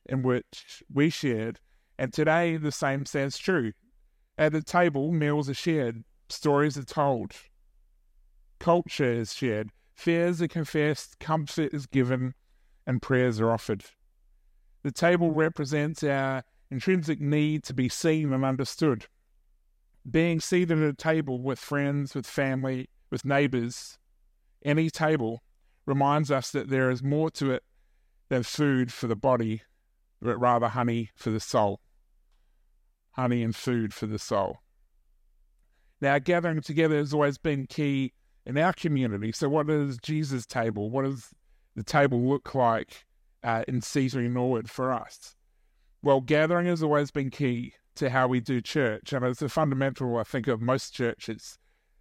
in 0.08 0.24
which 0.24 0.82
we 0.92 1.10
shared, 1.10 1.60
and 1.98 2.12
today 2.12 2.58
the 2.58 2.72
same 2.72 3.06
stands 3.06 3.38
true. 3.38 3.74
At 4.38 4.54
the 4.54 4.64
table, 4.64 5.12
meals 5.12 5.50
are 5.50 5.54
shared, 5.54 6.04
stories 6.30 6.78
are 6.78 6.84
told, 6.84 7.34
culture 8.60 9.12
is 9.12 9.34
shared, 9.34 9.70
fears 9.96 10.42
are 10.42 10.48
confessed, 10.48 11.20
comfort 11.20 11.74
is 11.74 11.86
given, 11.86 12.34
and 12.88 13.02
prayers 13.02 13.40
are 13.40 13.52
offered. 13.52 13.86
The 14.82 14.92
table 14.92 15.32
represents 15.32 16.04
our 16.04 16.44
intrinsic 16.72 17.20
need 17.20 17.64
to 17.66 17.74
be 17.74 17.90
seen 17.90 18.34
and 18.34 18.46
understood. 18.46 19.06
Being 20.10 20.40
seated 20.40 20.82
at 20.82 20.90
a 20.90 20.94
table 20.94 21.42
with 21.42 21.60
friends, 21.60 22.16
with 22.16 22.26
family, 22.26 22.90
with 23.10 23.26
neighbours, 23.26 23.98
any 24.64 24.90
table 24.90 25.44
reminds 25.86 26.32
us 26.32 26.52
that 26.52 26.70
there 26.70 26.90
is 26.90 27.04
more 27.04 27.30
to 27.32 27.52
it 27.52 27.64
than 28.30 28.44
food 28.44 28.94
for 28.94 29.08
the 29.08 29.16
body, 29.16 29.64
but 30.22 30.40
rather 30.40 30.70
honey 30.70 31.10
for 31.16 31.32
the 31.32 31.40
soul. 31.40 31.82
Honey 33.12 33.44
and 33.44 33.56
food 33.56 33.94
for 33.94 34.06
the 34.06 34.20
soul. 34.20 34.60
Now, 36.02 36.18
gathering 36.20 36.62
together 36.62 36.98
has 36.98 37.14
always 37.14 37.38
been 37.38 37.68
key 37.68 38.14
in 38.46 38.58
our 38.58 38.74
community. 38.74 39.32
So, 39.32 39.50
what 39.50 39.70
is 39.70 39.98
Jesus' 39.98 40.46
table? 40.46 40.90
What 40.90 41.04
does 41.04 41.30
the 41.76 41.84
table 41.84 42.22
look 42.22 42.56
like 42.56 43.06
uh, 43.44 43.64
in 43.68 43.82
C3 43.82 44.32
Norwood 44.32 44.70
for 44.70 44.94
us? 44.94 45.36
Well, 46.02 46.22
gathering 46.22 46.68
has 46.68 46.82
always 46.82 47.12
been 47.12 47.30
key 47.30 47.74
to 48.00 48.10
how 48.10 48.28
we 48.28 48.40
do 48.40 48.60
church, 48.62 49.14
and 49.14 49.24
it's 49.26 49.42
a 49.42 49.50
fundamental, 49.50 50.18
I 50.18 50.24
think, 50.24 50.48
of 50.48 50.62
most 50.62 50.94
churches 50.94 51.58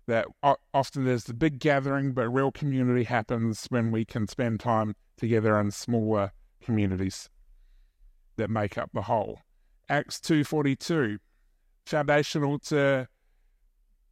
that 0.06 0.26
often 0.72 1.04
there's 1.04 1.24
the 1.24 1.34
big 1.34 1.58
gathering, 1.58 2.12
but 2.12 2.28
real 2.30 2.50
community 2.50 3.04
happens 3.04 3.66
when 3.68 3.90
we 3.90 4.04
can 4.04 4.26
spend 4.26 4.58
time 4.60 4.94
together 5.18 5.60
in 5.60 5.70
smaller 5.70 6.32
communities 6.62 7.28
that 8.36 8.48
make 8.48 8.78
up 8.78 8.90
the 8.94 9.02
whole. 9.02 9.40
Acts 9.90 10.18
2.42, 10.20 11.18
foundational 11.84 12.58
to 12.60 13.06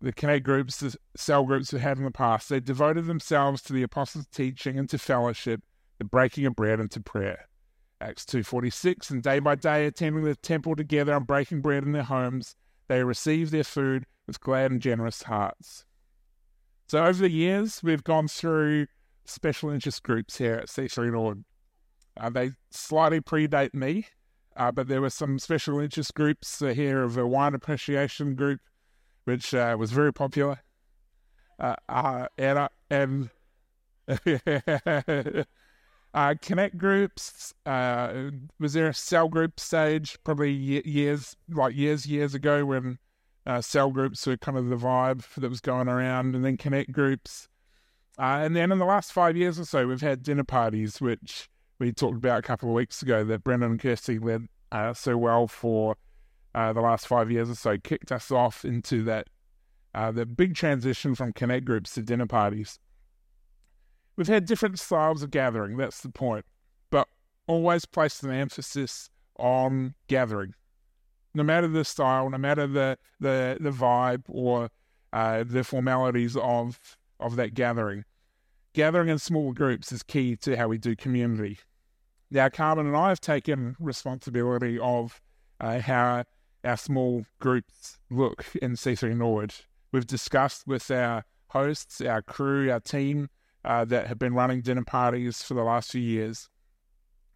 the 0.01 0.13
connect 0.13 0.45
groups, 0.45 0.79
the 0.79 0.95
cell 1.17 1.45
groups 1.45 1.73
we 1.73 1.81
had 1.81 1.97
in 1.97 2.05
the 2.05 2.11
past. 2.11 2.51
They 2.51 2.61
devoted 2.61 3.07
themselves 3.07 3.63
to 3.63 3.73
the 3.73 3.83
apostles' 3.83 4.27
teaching 4.27 4.79
and 4.79 4.91
to 4.91 4.99
fellowship, 4.99 5.63
the 5.99 6.05
breaking 6.05 6.45
of 6.45 6.57
bread 6.57 6.79
and 6.81 6.91
to 6.91 7.01
prayer. 7.01 7.49
Acts 8.01 8.25
2.46, 8.25 9.11
and 9.11 9.23
day 9.23 9.39
by 9.39 9.55
day 9.55 9.87
attending 9.87 10.25
the 10.25 10.37
temple 10.37 10.77
together 10.77 11.15
and 11.15 11.27
breaking 11.27 11.63
bread 11.63 11.83
in 11.83 11.93
their 11.93 12.03
homes, 12.03 12.55
they 12.89 13.03
received 13.03 13.53
their 13.53 13.65
food 13.65 14.05
with 14.27 14.41
glad 14.41 14.71
and 14.71 14.81
generous 14.81 15.23
hearts. 15.25 15.85
So 16.89 17.05
over 17.05 17.23
the 17.23 17.31
years, 17.31 17.83
we've 17.83 18.05
gone 18.05 18.29
through 18.29 18.87
special 19.25 19.71
interest 19.71 20.03
groups 20.03 20.39
here 20.39 20.55
at 20.55 20.69
C3 20.69 21.11
Norwood. 21.11 21.45
Uh, 22.19 22.31
they 22.31 22.53
slightly 22.71 23.21
predate 23.21 23.75
me, 23.75 24.07
uh, 24.57 24.71
but 24.73 24.89
there 24.89 25.01
were 25.01 25.11
some 25.11 25.39
special 25.39 25.79
interest 25.81 26.15
groups 26.15 26.63
uh, 26.63 26.69
here 26.69 27.03
of 27.03 27.17
a 27.17 27.27
wine 27.27 27.55
appreciation 27.55 28.35
group, 28.35 28.61
which 29.25 29.53
uh, 29.53 29.77
was 29.79 29.91
very 29.91 30.13
popular. 30.13 30.61
Uh, 31.59 31.75
uh, 31.89 32.27
and 32.91 33.31
and 36.17 36.41
connect 36.41 36.79
groups. 36.79 37.55
was 37.65 38.73
there 38.73 38.89
a 38.89 38.95
cell 38.95 39.29
group 39.29 39.61
stage? 39.61 40.19
Probably 40.25 40.51
years, 40.51 41.37
like 41.49 41.77
years, 41.77 42.07
years 42.07 42.35
ago 42.35 42.65
when 42.65 42.99
uh, 43.47 43.61
cell 43.61 43.91
groups 43.91 44.27
were 44.27 44.37
kind 44.37 44.59
of 44.59 44.69
the 44.69 44.77
vibe 44.77 45.25
that 45.37 45.49
was 45.49 45.61
going 45.61 45.89
around, 45.89 46.35
and 46.35 46.45
then 46.45 46.57
connect 46.57 46.91
groups. 46.91 47.49
Uh, 48.19 48.41
and 48.43 48.57
then 48.57 48.73
in 48.73 48.79
the 48.79 48.85
last 48.85 49.13
five 49.13 49.37
years 49.37 49.61
or 49.61 49.65
so, 49.65 49.87
we've 49.87 50.01
had 50.01 50.23
dinner 50.23 50.45
parties, 50.45 51.01
which 51.01 51.49
we 51.79 51.93
talked 51.93 52.17
about 52.17 52.39
a 52.39 52.43
couple 52.43 52.69
of 52.69 52.75
weeks 52.75 53.03
ago 53.03 53.23
that 53.25 53.45
Brendan 53.45 53.73
and 53.73 53.81
Kirsty 53.81 54.19
led 54.19 54.49
uh, 54.73 54.95
so 54.95 55.17
well 55.17 55.47
for 55.47 55.97
uh, 56.55 56.73
the 56.73 56.81
last 56.81 57.07
five 57.07 57.31
years 57.31 57.51
or 57.51 57.55
so, 57.55 57.77
kicked 57.77 58.11
us 58.11 58.31
off 58.31 58.65
into 58.65 59.05
that 59.05 59.29
uh, 59.95 60.11
the 60.11 60.27
big 60.27 60.55
transition 60.55 61.15
from 61.15 61.33
connect 61.33 61.67
groups 61.67 61.95
to 61.95 62.03
dinner 62.03 62.27
parties. 62.27 62.79
We've 64.17 64.29
had 64.29 64.47
different 64.47 64.79
styles 64.79 65.23
of 65.23 65.31
gathering, 65.31 65.77
that's 65.77 66.01
the 66.01 66.09
point, 66.09 66.47
but 66.91 67.09
always 67.47 67.85
placed 67.85 68.23
an 68.23 68.31
emphasis 68.31 69.11
on 69.39 69.95
gathering 70.09 70.55
no 71.37 71.43
matter 71.43 71.69
the 71.69 71.85
style, 71.85 72.31
no 72.31 72.39
matter 72.39 72.67
the 72.67 72.99
the, 73.21 73.59
the 73.61 73.71
vibe 73.71 74.25
or 74.29 74.71
uh, 75.13 75.45
the 75.47 75.63
formalities 75.63 76.37
of 76.37 76.97
of 77.21 77.37
that 77.37 77.55
gathering. 77.55 78.05
Gathering 78.73 79.09
in 79.09 79.19
small 79.19 79.53
groups 79.53 79.93
is 79.93 80.03
key 80.03 80.37
to 80.37 80.57
how 80.57 80.69
we 80.69 80.79
do 80.79 80.97
community. 80.97 81.59
Now, 82.31 82.49
Carmen 82.49 82.87
and 82.87 82.97
I 82.97 83.11
have 83.11 83.21
taken 83.21 83.77
responsibility 83.79 84.79
of 84.79 85.21
uh, 85.61 85.79
how 85.79 86.25
our 86.65 86.77
small 86.77 87.25
groups 87.39 87.99
look 88.11 88.45
in 88.61 88.73
C3 88.73 89.17
Norwood. 89.17 89.55
We've 89.93 90.07
discussed 90.07 90.67
with 90.67 90.91
our 90.91 91.25
hosts, 91.49 92.01
our 92.01 92.21
crew, 92.21 92.71
our 92.71 92.81
team 92.81 93.29
uh, 93.67 93.85
that 93.85 94.07
have 94.07 94.19
been 94.19 94.35
running 94.35 94.63
dinner 94.63 94.85
parties 94.85 95.43
for 95.43 95.55
the 95.55 95.63
last 95.63 95.91
few 95.91 96.01
years 96.01 96.49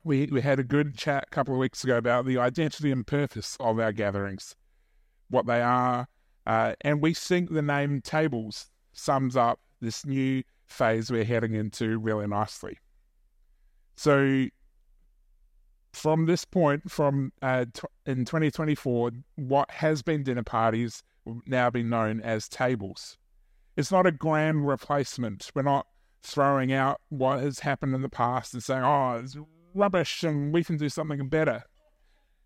we 0.05 0.27
we 0.27 0.41
had 0.41 0.59
a 0.59 0.65
good 0.65 0.97
chat 0.97 1.25
a 1.27 1.31
couple 1.31 1.55
of 1.55 1.61
weeks 1.61 1.85
ago 1.85 1.97
about 1.97 2.25
the 2.25 2.39
identity 2.39 2.91
and 2.91 3.07
purpose 3.07 3.57
of 3.61 3.79
our 3.79 3.93
gatherings, 3.93 4.57
what 5.29 5.47
they 5.47 5.61
are, 5.61 6.07
uh, 6.47 6.75
and 6.81 7.03
we 7.03 7.15
think 7.15 7.51
the 7.51 7.63
name 7.63 8.01
tables 8.01 8.71
sums 8.93 9.37
up 9.37 9.61
this 9.81 10.05
new 10.07 10.43
phase 10.67 11.11
we're 11.11 11.25
heading 11.25 11.55
into 11.55 11.99
really 11.99 12.27
nicely. 12.27 12.79
So, 13.97 14.47
from 15.93 16.27
this 16.27 16.45
point, 16.45 16.91
from 16.91 17.33
uh, 17.43 17.67
in 18.07 18.25
2024, 18.25 19.11
what 19.37 19.71
has 19.71 20.03
been 20.03 20.23
dinner 20.23 20.43
parties 20.43 21.03
will 21.25 21.41
now 21.47 21.69
be 21.69 21.83
known 21.83 22.21
as 22.21 22.49
tables. 22.49 23.19
It's 23.77 23.93
not 23.93 24.07
a 24.07 24.13
grand 24.13 24.67
replacement. 24.67 25.51
We're 25.55 25.63
not 25.63 25.87
throwing 26.23 26.73
out 26.73 27.01
what 27.09 27.41
has 27.41 27.61
happened 27.61 27.95
in 27.95 28.03
the 28.03 28.09
past 28.09 28.55
and 28.55 28.63
saying, 28.63 28.83
"Oh, 28.83 29.21
it's 29.23 29.37
rubbish 29.75 30.23
and 30.23 30.53
we 30.53 30.65
can 30.65 30.77
do 30.77 30.89
something 30.89 31.29
better. 31.29 31.65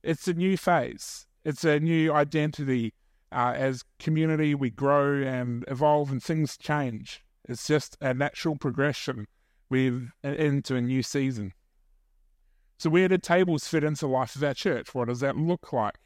It's 0.03 0.29
a 0.29 0.35
new 0.35 0.57
phase. 0.57 1.27
It's 1.45 1.65
a 1.65 1.81
new 1.81 2.13
identity. 2.13 2.93
Uh, 3.33 3.53
as 3.57 3.83
community, 3.99 4.55
we 4.55 4.71
grow 4.71 5.21
and 5.23 5.65
evolve, 5.67 6.11
and 6.11 6.23
things 6.23 6.57
change. 6.57 7.25
It's 7.49 7.67
just 7.67 7.97
a 8.01 8.15
natural 8.15 8.57
progression 8.57 9.27
with 9.69 10.11
into 10.23 10.77
a 10.77 10.81
new 10.81 11.03
season. 11.03 11.53
So, 12.79 12.91
where 12.91 13.09
do 13.09 13.19
tables 13.19 13.67
fit 13.67 13.83
into 13.83 14.03
the 14.03 14.09
life 14.09 14.37
of 14.37 14.45
our 14.45 14.55
church? 14.55 14.95
What 14.95 15.09
does 15.09 15.21
that 15.21 15.37
look 15.37 15.73
like? 15.73 15.99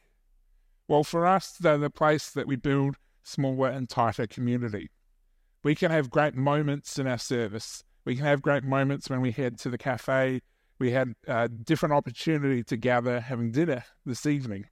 Well, 0.86 1.04
for 1.04 1.26
us, 1.26 1.52
they're 1.52 1.76
the 1.76 1.90
place 1.90 2.30
that 2.30 2.46
we 2.46 2.56
build 2.56 2.96
smaller 3.22 3.68
and 3.68 3.88
tighter 3.88 4.26
community. 4.26 4.90
We 5.68 5.74
can 5.74 5.90
have 5.90 6.08
great 6.08 6.34
moments 6.34 6.98
in 6.98 7.06
our 7.06 7.18
service. 7.18 7.84
We 8.06 8.16
can 8.16 8.24
have 8.24 8.40
great 8.40 8.64
moments 8.64 9.10
when 9.10 9.20
we 9.20 9.32
head 9.32 9.58
to 9.58 9.68
the 9.68 9.76
cafe. 9.76 10.40
We 10.78 10.92
had 10.92 11.12
a 11.26 11.46
different 11.46 11.92
opportunity 11.92 12.64
to 12.64 12.76
gather 12.78 13.20
having 13.20 13.52
dinner 13.52 13.84
this 14.06 14.24
evening. 14.24 14.64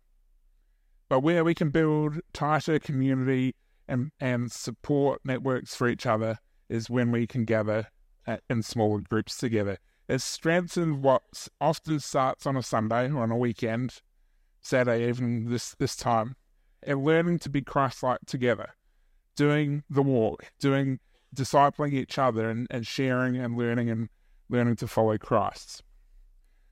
But 1.11 1.21
where 1.21 1.45
we 1.45 1.55
can 1.55 1.69
build 1.69 2.21
tighter 2.33 2.79
community 2.79 3.55
and, 3.87 4.11
and 4.21 4.51
support 4.51 5.21
networks 5.23 5.75
for 5.75 5.87
each 5.87 6.07
other 6.07 6.39
is 6.71 6.89
when 6.89 7.11
we 7.11 7.27
can 7.27 7.45
gather 7.45 7.89
in 8.49 8.63
smaller 8.63 9.03
groups 9.03 9.37
together. 9.37 9.77
It 10.09 10.23
strengthens 10.23 10.97
what 10.97 11.25
often 11.61 12.01
starts 12.01 12.47
on 12.47 12.57
a 12.57 12.63
Sunday 12.63 13.11
or 13.11 13.23
on 13.23 13.31
a 13.31 13.37
weekend, 13.37 14.01
Saturday 14.63 15.07
evening 15.07 15.51
this, 15.51 15.75
this 15.79 15.95
time, 15.95 16.37
and 16.83 17.05
learning 17.05 17.41
to 17.41 17.51
be 17.51 17.61
Christ 17.61 18.03
like 18.03 18.21
together, 18.27 18.71
doing 19.37 19.85
the 19.89 20.03
walk, 20.03 20.51
doing 20.59 20.99
discipling 21.35 21.93
each 21.93 22.19
other 22.19 22.49
and, 22.49 22.67
and 22.71 22.87
sharing 22.87 23.37
and 23.37 23.57
learning 23.57 23.91
and 23.91 24.09
learning 24.49 24.77
to 24.77 24.89
follow 24.89 25.19
Christ. 25.19 25.83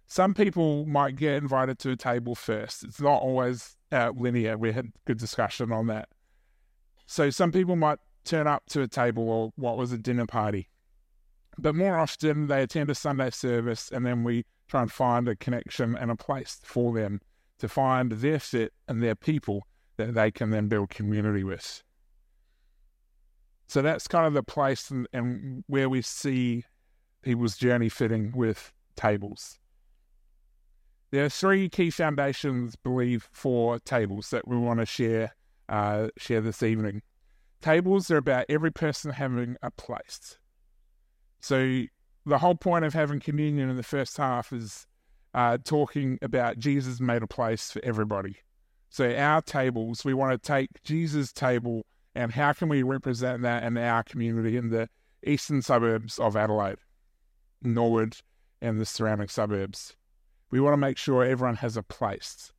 Some 0.07 0.35
people 0.35 0.87
might 0.87 1.17
get 1.17 1.35
invited 1.35 1.79
to 1.81 1.91
a 1.91 1.97
table 1.97 2.35
first. 2.35 2.85
It's 2.85 3.01
not 3.01 3.23
always 3.23 3.77
uh, 3.93 4.13
linear. 4.15 4.57
We 4.57 4.73
had 4.73 4.93
good 5.07 5.19
discussion 5.19 5.73
on 5.73 5.87
that. 5.89 6.09
So 7.07 7.31
some 7.31 7.53
people 7.53 7.77
might 7.77 7.99
turn 8.25 8.47
up 8.47 8.65
to 8.71 8.83
a 8.83 8.89
table 8.89 9.29
or 9.29 9.53
what 9.57 9.77
was 9.77 9.93
a 9.93 9.99
dinner 9.99 10.27
party. 10.27 10.69
But 11.59 11.75
more 11.75 11.99
often, 11.99 12.49
they 12.49 12.63
attend 12.63 12.91
a 12.91 12.95
Sunday 12.95 13.31
service 13.31 13.91
and 13.93 14.05
then 14.05 14.25
we 14.25 14.45
try 14.69 14.83
and 14.83 14.91
find 14.91 15.29
a 15.29 15.37
connection 15.37 15.97
and 15.97 16.11
a 16.11 16.17
place 16.17 16.61
for 16.65 16.93
them 16.93 17.21
to 17.59 17.69
find 17.69 18.13
their 18.13 18.41
fit 18.41 18.73
and 18.89 19.03
their 19.03 19.15
people 19.15 19.67
that 19.97 20.15
they 20.15 20.31
can 20.31 20.51
then 20.51 20.69
build 20.69 20.91
community 20.91 21.45
with. 21.45 21.84
So 23.67 23.83
that's 23.83 24.07
kind 24.07 24.27
of 24.27 24.35
the 24.35 24.43
place 24.43 24.91
and, 24.91 25.09
and 25.13 25.65
where 25.67 25.89
we 25.89 26.03
see 26.03 26.65
people's 27.23 27.57
journey 27.57 27.89
fitting 27.89 28.33
with 28.35 28.73
tables. 28.97 29.59
There 31.11 31.25
are 31.25 31.31
three 31.31 31.69
key 31.69 31.91
foundations, 31.91 32.77
believe, 32.77 33.29
for 33.33 33.79
tables 33.79 34.31
that 34.31 34.47
we 34.47 34.57
want 34.57 34.81
to 34.81 34.87
share 34.87 35.35
uh, 35.69 36.09
share 36.19 36.41
this 36.41 36.63
evening. 36.63 37.03
Tables 37.63 38.11
are 38.11 38.19
about 38.19 38.45
every 38.49 38.71
person 38.71 39.11
having 39.11 39.57
a 39.63 39.71
place. 39.71 40.39
So 41.41 41.85
the 42.27 42.39
whole 42.39 42.55
point 42.55 42.85
of 42.85 42.93
having 42.93 43.21
communion 43.21 43.71
in 43.71 43.77
the 43.77 43.83
first 43.83 44.17
half 44.17 44.53
is 44.53 44.87
uh, 45.33 45.59
talking 45.65 46.19
about 46.21 46.59
Jesus 46.59 47.01
made 47.01 47.23
a 47.23 47.27
place 47.27 47.71
for 47.71 47.81
everybody. 47.85 48.37
So 48.91 49.15
our 49.15 49.43
tables, 49.43 50.05
we 50.05 50.15
want 50.15 50.33
to 50.33 50.47
take 50.47 50.83
Jesus' 50.85 51.33
table 51.33 51.85
and 52.15 52.33
how 52.33 52.53
can 52.53 52.69
we 52.69 52.83
represent 52.83 53.43
that 53.43 53.65
in 53.65 53.77
our 53.77 54.03
community 54.03 54.57
in 54.57 54.71
the 54.71 54.89
eastern 55.27 55.63
suburbs 55.63 56.19
of 56.19 56.37
Adelaide, 56.37 56.79
Norwood, 57.63 58.19
and 58.61 58.81
the 58.81 58.87
surrounding 58.87 59.29
suburbs. 59.29 59.97
We 60.51 60.61
want 60.61 60.75
to 60.75 60.79
make 60.79 60.99
sure 60.99 61.25
everyone 61.25 61.57
has 61.57 61.77
a 61.77 61.83
place. 61.83 62.53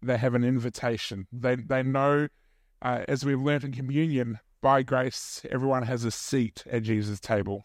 They 0.00 0.16
have 0.16 0.34
an 0.34 0.44
invitation. 0.44 1.26
They 1.32 1.56
they 1.56 1.82
know, 1.82 2.28
uh, 2.80 3.04
as 3.08 3.24
we've 3.24 3.40
learned 3.40 3.64
in 3.64 3.72
communion, 3.72 4.38
by 4.60 4.82
grace, 4.82 5.44
everyone 5.50 5.82
has 5.84 6.04
a 6.04 6.10
seat 6.10 6.64
at 6.70 6.84
Jesus' 6.84 7.20
table. 7.20 7.64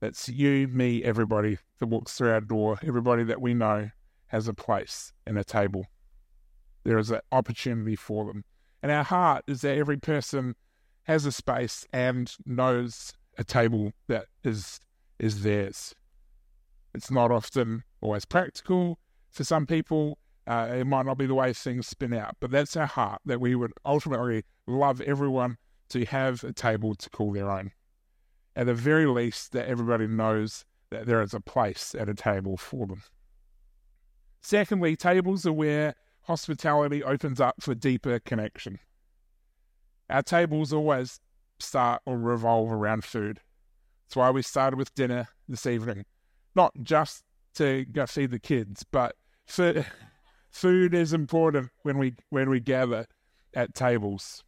That's 0.00 0.28
you, 0.28 0.66
me, 0.66 1.04
everybody 1.04 1.58
that 1.78 1.86
walks 1.86 2.16
through 2.16 2.30
our 2.30 2.40
door, 2.40 2.78
everybody 2.82 3.22
that 3.24 3.40
we 3.40 3.54
know 3.54 3.90
has 4.28 4.48
a 4.48 4.54
place 4.54 5.12
and 5.26 5.38
a 5.38 5.44
table. 5.44 5.86
There 6.84 6.98
is 6.98 7.10
an 7.10 7.20
opportunity 7.30 7.96
for 7.96 8.24
them. 8.24 8.44
And 8.82 8.90
our 8.90 9.04
heart 9.04 9.44
is 9.46 9.60
that 9.62 9.76
every 9.76 9.98
person 9.98 10.54
has 11.04 11.26
a 11.26 11.32
space 11.32 11.86
and 11.92 12.32
knows 12.46 13.12
a 13.36 13.44
table 13.44 13.92
that 14.08 14.26
is 14.44 14.80
is 15.18 15.42
theirs. 15.42 15.94
It's 16.94 17.10
not 17.10 17.30
often 17.30 17.84
always 18.00 18.24
practical 18.24 18.98
for 19.30 19.44
some 19.44 19.66
people. 19.66 20.18
Uh, 20.46 20.68
it 20.72 20.86
might 20.86 21.06
not 21.06 21.18
be 21.18 21.26
the 21.26 21.34
way 21.34 21.52
things 21.52 21.86
spin 21.86 22.12
out, 22.14 22.36
but 22.40 22.50
that's 22.50 22.76
our 22.76 22.86
heart 22.86 23.20
that 23.26 23.40
we 23.40 23.54
would 23.54 23.72
ultimately 23.84 24.44
love 24.66 25.00
everyone 25.02 25.58
to 25.90 26.04
have 26.06 26.42
a 26.42 26.52
table 26.52 26.94
to 26.94 27.10
call 27.10 27.32
their 27.32 27.50
own. 27.50 27.72
At 28.56 28.66
the 28.66 28.74
very 28.74 29.06
least, 29.06 29.52
that 29.52 29.68
everybody 29.68 30.06
knows 30.06 30.64
that 30.90 31.06
there 31.06 31.22
is 31.22 31.34
a 31.34 31.40
place 31.40 31.94
at 31.96 32.08
a 32.08 32.14
table 32.14 32.56
for 32.56 32.86
them. 32.86 33.02
Secondly, 34.40 34.96
tables 34.96 35.46
are 35.46 35.52
where 35.52 35.94
hospitality 36.22 37.02
opens 37.02 37.40
up 37.40 37.56
for 37.60 37.74
deeper 37.74 38.18
connection. 38.18 38.78
Our 40.08 40.22
tables 40.22 40.72
always 40.72 41.20
start 41.58 42.02
or 42.04 42.18
revolve 42.18 42.72
around 42.72 43.04
food. 43.04 43.40
That's 44.06 44.16
why 44.16 44.30
we 44.30 44.42
started 44.42 44.76
with 44.76 44.94
dinner 44.94 45.28
this 45.48 45.66
evening. 45.66 46.04
Not 46.54 46.72
just 46.82 47.22
to 47.54 47.84
go 47.84 48.06
feed 48.06 48.30
the 48.30 48.38
kids, 48.38 48.84
but 48.90 49.14
food, 49.46 49.86
food 50.50 50.94
is 50.94 51.12
important 51.12 51.70
when 51.82 51.98
we 51.98 52.14
when 52.30 52.50
we 52.50 52.60
gather 52.60 53.06
at 53.54 53.74
tables. 53.74 54.42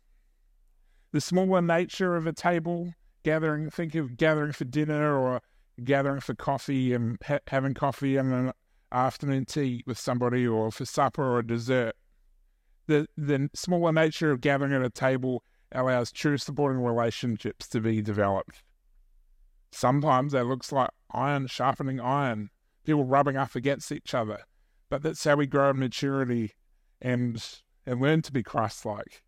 The 1.12 1.20
smaller 1.20 1.60
nature 1.60 2.16
of 2.16 2.26
a 2.26 2.32
table 2.32 2.94
gathering, 3.22 3.70
think 3.70 3.94
of 3.94 4.16
gathering 4.16 4.52
for 4.52 4.64
dinner 4.64 5.16
or 5.16 5.42
gathering 5.84 6.20
for 6.20 6.34
coffee 6.34 6.92
and 6.92 7.18
ha- 7.24 7.38
having 7.46 7.74
coffee 7.74 8.16
and 8.16 8.32
an 8.32 8.52
afternoon 8.92 9.44
tea 9.44 9.82
with 9.86 9.98
somebody 9.98 10.46
or 10.46 10.70
for 10.70 10.84
supper 10.84 11.36
or 11.36 11.42
dessert. 11.42 11.94
The 12.86 13.06
the 13.16 13.48
smaller 13.54 13.92
nature 13.92 14.30
of 14.30 14.40
gathering 14.40 14.72
at 14.72 14.82
a 14.82 14.90
table 14.90 15.42
allows 15.70 16.12
true 16.12 16.36
supporting 16.36 16.82
relationships 16.82 17.68
to 17.68 17.80
be 17.80 18.02
developed. 18.02 18.62
Sometimes 19.70 20.32
that 20.32 20.46
looks 20.46 20.70
like 20.70 20.90
iron 21.10 21.46
sharpening 21.46 22.00
iron, 22.00 22.50
people 22.84 23.04
rubbing 23.04 23.36
up 23.36 23.54
against 23.54 23.90
each 23.90 24.14
other. 24.14 24.40
But 24.90 25.02
that's 25.02 25.24
how 25.24 25.36
we 25.36 25.46
grow 25.46 25.70
in 25.70 25.78
maturity 25.78 26.52
and 27.00 27.42
and 27.86 28.00
learn 28.00 28.22
to 28.22 28.32
be 28.32 28.42
Christ 28.42 28.84
like. 28.84 29.22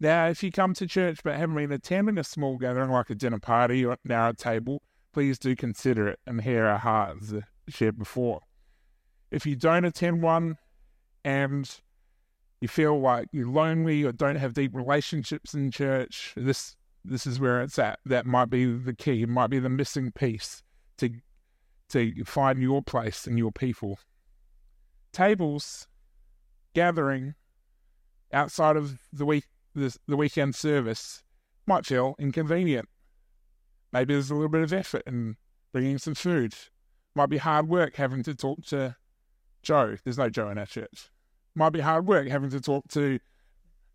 Now, 0.00 0.28
if 0.28 0.42
you 0.42 0.52
come 0.52 0.74
to 0.74 0.86
church 0.86 1.20
but 1.24 1.36
haven't 1.36 1.56
been 1.56 1.72
attending 1.72 2.18
a 2.18 2.24
small 2.24 2.56
gathering 2.56 2.90
like 2.90 3.10
a 3.10 3.14
dinner 3.14 3.40
party 3.40 3.84
or 3.84 3.96
a 4.08 4.34
table, 4.36 4.82
please 5.12 5.38
do 5.38 5.56
consider 5.56 6.08
it 6.08 6.20
and 6.26 6.40
hear 6.40 6.66
our 6.66 6.78
hearts 6.78 7.32
shared 7.72 7.98
before. 7.98 8.40
If 9.30 9.46
you 9.46 9.56
don't 9.56 9.84
attend 9.84 10.22
one 10.22 10.56
and 11.24 11.68
you 12.60 12.68
feel 12.68 12.98
like 12.98 13.28
you're 13.32 13.48
lonely 13.48 14.04
or 14.04 14.12
don't 14.12 14.36
have 14.36 14.54
deep 14.54 14.74
relationships 14.74 15.54
in 15.54 15.70
church, 15.70 16.32
this 16.36 16.76
this 17.04 17.26
is 17.26 17.40
where 17.40 17.62
it's 17.62 17.78
at. 17.78 18.00
That 18.04 18.26
might 18.26 18.50
be 18.50 18.66
the 18.76 18.94
key. 18.94 19.22
It 19.22 19.28
might 19.28 19.48
be 19.48 19.58
the 19.58 19.68
missing 19.68 20.12
piece 20.12 20.62
to 20.98 21.10
to 21.90 22.24
find 22.24 22.60
your 22.60 22.82
place 22.82 23.26
and 23.26 23.38
your 23.38 23.52
people. 23.52 23.98
Tables, 25.12 25.86
gathering 26.74 27.34
outside 28.32 28.76
of 28.76 28.98
the 29.12 29.24
week 29.24 29.44
the, 29.74 29.96
the 30.06 30.16
weekend 30.16 30.54
service 30.54 31.22
might 31.66 31.86
feel 31.86 32.14
inconvenient. 32.18 32.88
Maybe 33.92 34.14
there's 34.14 34.30
a 34.30 34.34
little 34.34 34.48
bit 34.48 34.62
of 34.62 34.72
effort 34.72 35.02
in 35.06 35.36
bringing 35.72 35.98
some 35.98 36.14
food. 36.14 36.54
Might 37.14 37.28
be 37.28 37.38
hard 37.38 37.68
work 37.68 37.96
having 37.96 38.22
to 38.24 38.34
talk 38.34 38.64
to 38.66 38.96
Joe. 39.62 39.96
There's 40.04 40.18
no 40.18 40.28
Joe 40.28 40.50
in 40.50 40.58
our 40.58 40.66
church. 40.66 41.10
Might 41.54 41.70
be 41.70 41.80
hard 41.80 42.06
work 42.06 42.28
having 42.28 42.50
to 42.50 42.60
talk 42.60 42.88
to 42.88 43.18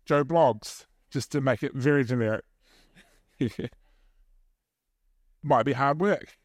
Joe 0.04 0.24
Bloggs, 0.24 0.86
just 1.10 1.32
to 1.32 1.40
make 1.40 1.62
it 1.62 1.74
very 1.74 2.04
generic. 2.04 2.44
Might 5.42 5.64
be 5.64 5.72
hard 5.72 6.00
work. 6.00 6.36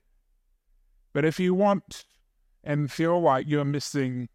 But 1.13 1.25
if 1.25 1.39
you 1.39 1.53
want 1.53 2.05
and 2.63 2.91
feel 2.91 3.19
like 3.19 3.47
you're 3.47 3.65
missing 3.65 4.29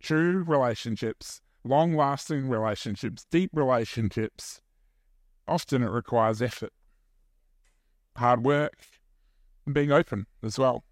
true 0.00 0.44
relationships, 0.46 1.40
long 1.64 1.94
lasting 1.94 2.48
relationships, 2.48 3.26
deep 3.30 3.50
relationships, 3.52 4.60
often 5.46 5.82
it 5.82 5.90
requires 5.90 6.42
effort, 6.42 6.72
hard 8.16 8.44
work, 8.44 8.76
and 9.66 9.74
being 9.74 9.90
open 9.90 10.26
as 10.42 10.58
well. 10.58 10.84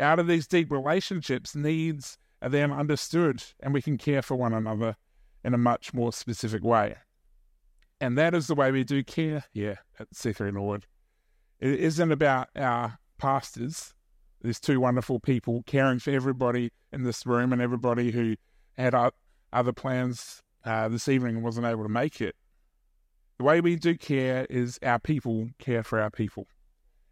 Out 0.00 0.18
of 0.18 0.26
these 0.26 0.46
deep 0.46 0.72
relationships, 0.72 1.54
needs 1.54 2.16
are 2.40 2.48
then 2.48 2.72
understood, 2.72 3.44
and 3.60 3.74
we 3.74 3.82
can 3.82 3.98
care 3.98 4.22
for 4.22 4.34
one 4.34 4.54
another 4.54 4.96
in 5.44 5.52
a 5.52 5.58
much 5.58 5.92
more 5.92 6.12
specific 6.12 6.64
way. 6.64 6.96
And 8.00 8.16
that 8.16 8.34
is 8.34 8.46
the 8.46 8.54
way 8.54 8.70
we 8.70 8.82
do 8.82 9.04
care 9.04 9.44
here 9.52 9.80
at 9.98 10.10
C3 10.14 10.54
Norwood. 10.54 10.86
It 11.58 11.78
isn't 11.78 12.10
about 12.10 12.48
our 12.56 12.98
pastors, 13.18 13.92
these 14.42 14.58
two 14.58 14.80
wonderful 14.80 15.20
people 15.20 15.62
caring 15.66 15.98
for 15.98 16.10
everybody 16.10 16.72
in 16.92 17.02
this 17.02 17.26
room 17.26 17.52
and 17.52 17.60
everybody 17.60 18.10
who 18.10 18.36
had 18.78 18.94
other 19.52 19.72
plans 19.72 20.42
uh, 20.64 20.88
this 20.88 21.08
evening 21.08 21.36
and 21.36 21.44
wasn't 21.44 21.66
able 21.66 21.82
to 21.82 21.90
make 21.90 22.22
it. 22.22 22.36
The 23.36 23.44
way 23.44 23.60
we 23.60 23.76
do 23.76 23.96
care 23.96 24.46
is 24.48 24.78
our 24.82 24.98
people 24.98 25.50
care 25.58 25.82
for 25.82 26.00
our 26.00 26.10
people, 26.10 26.46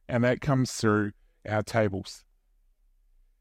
and 0.08 0.24
that 0.24 0.40
comes 0.40 0.72
through 0.72 1.12
our 1.46 1.62
tables. 1.62 2.24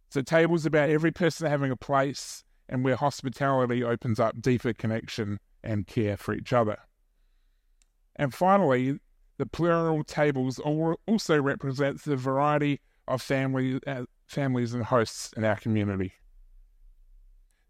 So, 0.09 0.21
tables 0.21 0.65
about 0.65 0.89
every 0.89 1.11
person 1.11 1.49
having 1.49 1.71
a 1.71 1.75
place 1.75 2.43
and 2.69 2.83
where 2.83 2.95
hospitality 2.95 3.83
opens 3.83 4.19
up 4.19 4.41
deeper 4.41 4.73
connection 4.73 5.39
and 5.63 5.85
care 5.87 6.17
for 6.17 6.33
each 6.33 6.53
other. 6.53 6.77
And 8.15 8.33
finally, 8.33 8.99
the 9.37 9.45
plural 9.45 10.03
tables 10.03 10.59
also 10.59 11.41
represents 11.41 12.03
the 12.03 12.15
variety 12.15 12.81
of 13.07 13.21
family, 13.21 13.79
uh, 13.85 14.05
families 14.25 14.73
and 14.73 14.83
hosts 14.83 15.31
in 15.37 15.43
our 15.43 15.55
community. 15.55 16.13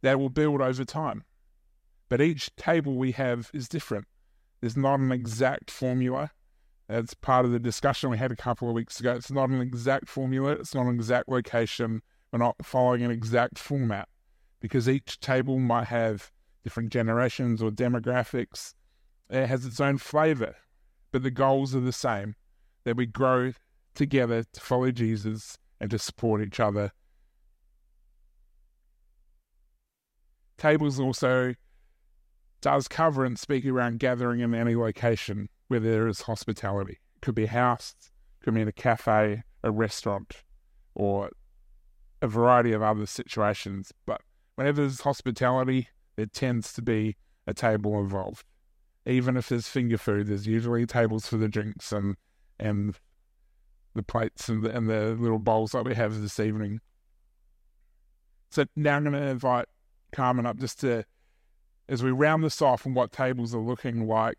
They 0.01 0.15
will 0.15 0.29
build 0.29 0.61
over 0.61 0.85
time, 0.85 1.23
but 2.07 2.21
each 2.21 2.55
table 2.55 2.95
we 2.95 3.11
have 3.13 3.49
is 3.53 3.67
different. 3.67 4.05
There's 4.61 4.77
not 4.77 4.99
an 4.99 5.11
exact 5.11 5.69
formula. 5.69 6.31
That's 6.87 7.13
part 7.13 7.45
of 7.45 7.51
the 7.51 7.59
discussion 7.59 8.09
we 8.09 8.17
had 8.17 8.31
a 8.31 8.35
couple 8.35 8.69
of 8.69 8.73
weeks 8.73 8.99
ago. 8.99 9.13
It's 9.13 9.31
not 9.31 9.49
an 9.49 9.61
exact 9.61 10.07
formula. 10.07 10.51
It's 10.51 10.73
not 10.73 10.85
an 10.85 10.95
exact 10.95 11.27
location. 11.27 12.01
We're 12.31 12.39
not 12.39 12.55
following 12.63 13.03
an 13.03 13.11
exact 13.11 13.57
format 13.57 14.09
because 14.59 14.89
each 14.89 15.19
table 15.19 15.59
might 15.59 15.87
have 15.87 16.31
different 16.63 16.89
generations 16.89 17.61
or 17.61 17.71
demographics. 17.71 18.73
It 19.29 19.47
has 19.47 19.65
its 19.65 19.79
own 19.79 19.97
flavor, 19.97 20.55
but 21.11 21.23
the 21.23 21.31
goals 21.31 21.75
are 21.75 21.79
the 21.81 21.91
same 21.91 22.35
that 22.83 22.97
we 22.97 23.05
grow 23.05 23.53
together 23.95 24.43
to 24.53 24.59
follow 24.59 24.91
Jesus 24.91 25.57
and 25.79 25.89
to 25.91 25.99
support 25.99 26.41
each 26.41 26.59
other. 26.59 26.91
Tables 30.57 30.99
also 30.99 31.53
does 32.61 32.87
cover 32.87 33.23
and 33.23 33.37
speak 33.37 33.65
around 33.65 33.99
gathering 33.99 34.39
in 34.39 34.55
any 34.55 34.75
location 34.75 35.49
where 35.67 35.79
there 35.79 36.07
is 36.07 36.21
hospitality. 36.21 36.99
It 37.15 37.21
could 37.21 37.35
be 37.35 37.43
a 37.43 37.49
house, 37.49 37.95
could 38.41 38.55
be 38.55 38.61
in 38.61 38.67
a 38.67 38.73
cafe, 38.73 39.43
a 39.63 39.71
restaurant, 39.71 40.43
or 40.95 41.29
a 42.21 42.27
variety 42.27 42.71
of 42.73 42.81
other 42.81 43.05
situations. 43.05 43.93
But 44.05 44.21
whenever 44.55 44.81
there's 44.81 45.01
hospitality, 45.01 45.89
there 46.15 46.25
tends 46.25 46.73
to 46.73 46.81
be 46.81 47.15
a 47.45 47.53
table 47.53 47.99
involved. 47.99 48.45
Even 49.05 49.37
if 49.37 49.49
there's 49.49 49.67
finger 49.67 49.97
food, 49.97 50.27
there's 50.27 50.47
usually 50.47 50.85
tables 50.85 51.27
for 51.27 51.37
the 51.37 51.47
drinks 51.47 51.91
and 51.91 52.15
and 52.59 52.97
the 53.93 54.03
plates 54.03 54.49
and 54.49 54.63
the, 54.63 54.75
and 54.75 54.89
the 54.89 55.15
little 55.19 55.39
bowls 55.39 55.71
that 55.71 55.85
we 55.85 55.95
have 55.95 56.19
this 56.21 56.39
evening. 56.39 56.79
So 58.51 58.65
now 58.75 58.95
I'm 58.95 59.03
going 59.03 59.13
to 59.13 59.21
invite 59.21 59.65
Carmen 60.11 60.45
up 60.45 60.57
just 60.57 60.79
to, 60.81 61.03
as 61.89 62.03
we 62.03 62.11
round 62.11 62.43
this 62.43 62.61
off 62.61 62.85
and 62.85 62.95
what 62.95 63.11
tables 63.11 63.53
are 63.53 63.61
looking 63.61 64.07
like 64.07 64.37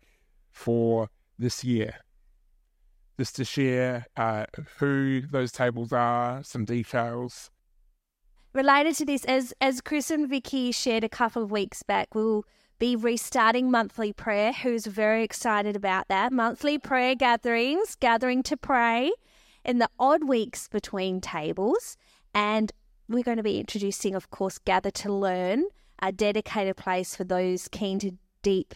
for 0.51 1.09
this 1.37 1.63
year, 1.63 1.95
just 3.17 3.35
to 3.35 3.45
share 3.45 4.07
uh, 4.17 4.45
who 4.77 5.21
those 5.21 5.51
tables 5.51 5.93
are, 5.93 6.43
some 6.43 6.65
details. 6.65 7.49
Related 8.53 8.95
to 8.95 9.05
this, 9.05 9.25
as 9.25 9.53
as 9.61 9.79
Chris 9.79 10.09
and 10.09 10.27
Vicky 10.27 10.71
shared 10.71 11.03
a 11.03 11.09
couple 11.09 11.43
of 11.43 11.51
weeks 11.51 11.83
back, 11.83 12.15
we'll 12.15 12.45
be 12.79 12.95
restarting 12.95 13.69
monthly 13.69 14.11
prayer. 14.11 14.53
Who's 14.53 14.87
very 14.87 15.23
excited 15.23 15.75
about 15.75 16.07
that? 16.07 16.31
Monthly 16.31 16.79
prayer 16.79 17.13
gatherings, 17.13 17.95
gathering 17.99 18.41
to 18.43 18.57
pray 18.57 19.11
in 19.63 19.77
the 19.77 19.89
odd 19.99 20.27
weeks 20.27 20.67
between 20.67 21.21
tables. 21.21 21.95
And 22.33 22.71
we're 23.07 23.23
going 23.23 23.37
to 23.37 23.43
be 23.43 23.59
introducing, 23.59 24.15
of 24.15 24.31
course, 24.31 24.57
Gather 24.57 24.91
to 24.91 25.11
Learn, 25.11 25.65
a 26.01 26.11
dedicated 26.11 26.77
place 26.77 27.15
for 27.15 27.23
those 27.23 27.67
keen 27.67 27.99
to 27.99 28.13
deep, 28.41 28.73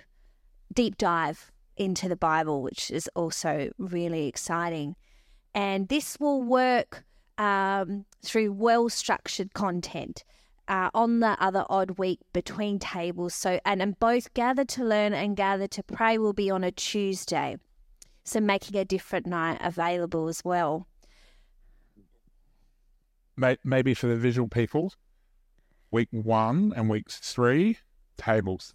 deep 0.71 0.97
dive 0.97 1.51
into 1.77 2.07
the 2.07 2.15
Bible, 2.15 2.61
which 2.61 2.91
is 2.91 3.09
also 3.15 3.71
really 3.79 4.27
exciting. 4.27 4.95
And 5.55 5.87
this 5.87 6.19
will 6.19 6.43
work 6.43 7.05
um, 7.37 8.05
through 8.23 8.51
well 8.53 8.89
structured 8.89 9.53
content. 9.53 10.23
Uh, 10.65 10.89
on 10.93 11.19
the 11.19 11.35
other 11.43 11.65
odd 11.69 11.97
week 11.97 12.21
between 12.31 12.79
tables. 12.79 13.35
So, 13.35 13.59
and, 13.65 13.81
and 13.81 13.99
both 13.99 14.33
gather 14.33 14.63
to 14.63 14.85
learn 14.85 15.13
and 15.13 15.35
gather 15.35 15.67
to 15.67 15.83
pray 15.83 16.17
will 16.17 16.31
be 16.31 16.49
on 16.49 16.63
a 16.63 16.71
Tuesday. 16.71 17.57
So, 18.23 18.39
making 18.39 18.77
a 18.77 18.85
different 18.85 19.25
night 19.25 19.57
available 19.59 20.29
as 20.29 20.41
well. 20.45 20.87
Maybe 23.35 23.93
for 23.93 24.07
the 24.07 24.15
visual 24.15 24.47
people, 24.47 24.93
week 25.91 26.07
one 26.11 26.71
and 26.77 26.89
week 26.89 27.09
three, 27.09 27.79
tables. 28.15 28.73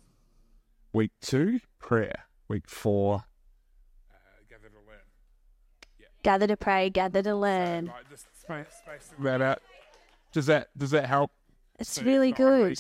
Week 0.92 1.12
two, 1.23 1.61
prayer. 1.79 2.25
Week 2.49 2.68
four, 2.68 3.25
uh, 4.11 4.16
gather 4.49 4.68
to 4.68 4.77
learn. 4.87 4.99
Yeah. 5.99 6.07
Gather 6.23 6.47
to 6.47 6.57
pray, 6.57 6.90
gather 6.90 7.23
to 7.23 7.35
learn. 7.35 7.87
So, 7.87 7.92
like, 7.92 8.09
space, 8.48 9.11
that 9.20 9.40
out. 9.40 9.62
Does 10.32 10.46
that 10.46 10.68
does 10.76 10.90
that 10.90 11.06
help? 11.06 11.30
It's 11.78 11.92
so 11.92 12.02
really 12.02 12.32
good. 12.32 12.78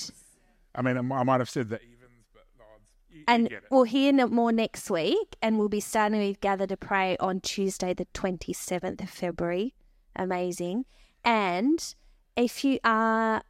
I 0.74 0.82
mean, 0.82 0.96
I 0.96 1.22
might 1.22 1.40
have 1.40 1.50
said 1.50 1.68
that 1.70 1.82
evens, 1.82 2.26
but 2.32 2.44
odds. 2.60 2.84
You, 3.10 3.24
and 3.26 3.50
you 3.50 3.58
we'll 3.70 3.84
hear 3.84 4.12
more 4.26 4.52
next 4.52 4.90
week, 4.90 5.36
and 5.42 5.58
we'll 5.58 5.68
be 5.68 5.80
starting 5.80 6.20
with 6.20 6.40
Gather 6.40 6.66
to 6.66 6.76
Pray 6.76 7.16
on 7.18 7.40
Tuesday, 7.40 7.94
the 7.94 8.06
27th 8.14 9.02
of 9.02 9.10
February. 9.10 9.74
Amazing. 10.16 10.84
And 11.24 11.94
if 12.36 12.64
you 12.64 12.78
are 12.84 13.42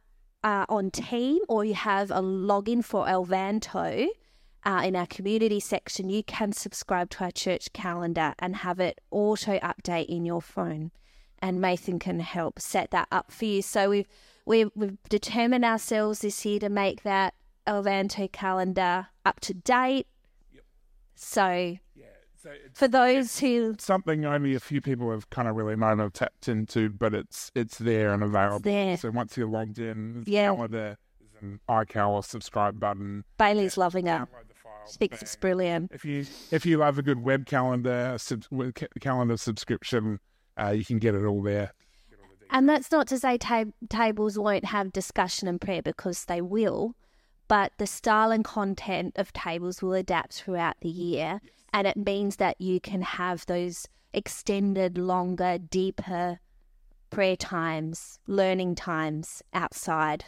uh, 0.43 0.65
on 0.69 0.91
team 0.91 1.39
or 1.47 1.65
you 1.65 1.73
have 1.73 2.11
a 2.11 2.21
login 2.21 2.83
for 2.83 3.05
Elvanto 3.05 4.07
uh, 4.63 4.81
in 4.83 4.95
our 4.95 5.07
community 5.07 5.59
section, 5.59 6.09
you 6.09 6.23
can 6.23 6.51
subscribe 6.51 7.09
to 7.11 7.23
our 7.23 7.31
church 7.31 7.71
calendar 7.73 8.33
and 8.39 8.57
have 8.57 8.79
it 8.79 8.99
auto 9.11 9.59
update 9.59 10.07
in 10.07 10.25
your 10.25 10.41
phone. 10.41 10.91
And 11.41 11.61
Nathan 11.61 11.99
can 11.99 12.19
help 12.19 12.59
set 12.59 12.91
that 12.91 13.07
up 13.11 13.31
for 13.31 13.45
you. 13.45 13.61
So 13.61 13.89
we've 13.89 14.07
we've, 14.45 14.71
we've 14.75 14.97
determined 15.09 15.63
ourselves 15.65 16.19
this 16.19 16.45
year 16.45 16.59
to 16.59 16.69
make 16.69 17.03
that 17.03 17.33
Elvanto 17.67 18.31
calendar 18.31 19.07
up 19.25 19.39
to 19.41 19.53
date. 19.53 20.07
Yep. 20.53 20.63
So 21.15 21.77
so 22.41 22.51
for 22.73 22.87
those 22.87 23.39
who 23.39 23.75
something 23.79 24.23
only 24.25 24.55
a 24.55 24.61
few 24.61 24.79
people 24.79 25.11
have 25.11 25.29
kind 25.29 25.49
of 25.49 25.55
really 25.57 25.75
known 25.75 25.99
or 25.99 26.09
tapped 26.09 26.47
into, 26.47 26.89
but 26.89 27.13
it's 27.13 27.51
it's 27.53 27.77
there 27.77 28.13
and 28.13 28.23
available. 28.23 28.61
There. 28.61 28.95
So 28.95 29.11
once 29.11 29.35
you're 29.35 29.49
logged 29.49 29.77
in, 29.77 30.23
yeah, 30.25 30.55
there's 30.69 30.95
an 31.41 31.59
iCal 31.69 32.09
or 32.11 32.23
subscribe 32.23 32.79
button. 32.79 33.25
Bailey's 33.37 33.75
yeah, 33.75 33.83
loving 33.83 34.07
it. 34.07 34.21
Thinks 34.87 35.21
it's 35.21 35.35
brilliant. 35.35 35.91
If 35.93 36.05
you 36.05 36.25
if 36.51 36.65
you 36.65 36.77
love 36.77 36.97
a 36.97 37.01
good 37.01 37.21
web 37.21 37.45
calendar 37.45 38.15
sub, 38.17 38.45
calendar 39.01 39.35
subscription, 39.35 40.19
uh, 40.59 40.69
you 40.71 40.85
can 40.85 40.99
get 40.99 41.15
it 41.15 41.25
all 41.25 41.41
there. 41.41 41.73
And 42.51 42.67
that's 42.67 42.91
not 42.91 43.07
to 43.09 43.19
say 43.19 43.37
tab- 43.37 43.73
tables 43.89 44.37
won't 44.37 44.65
have 44.65 44.91
discussion 44.91 45.47
and 45.47 45.61
prayer 45.61 45.83
because 45.83 46.25
they 46.25 46.41
will, 46.41 46.95
but 47.47 47.73
the 47.77 47.85
style 47.85 48.31
and 48.31 48.43
content 48.43 49.13
of 49.17 49.31
tables 49.33 49.81
will 49.81 49.93
adapt 49.93 50.33
throughout 50.33 50.75
the 50.81 50.89
year. 50.89 51.41
Yes. 51.43 51.53
And 51.73 51.85
it 51.85 51.97
means 51.97 52.37
that 52.37 52.59
you 52.59 52.79
can 52.79 53.03
have 53.03 53.45
those 53.45 53.87
extended, 54.13 54.97
longer, 54.97 55.59
deeper 55.59 56.39
prayer 57.11 57.35
times, 57.35 58.19
learning 58.27 58.75
times 58.75 59.43
outside 59.53 60.25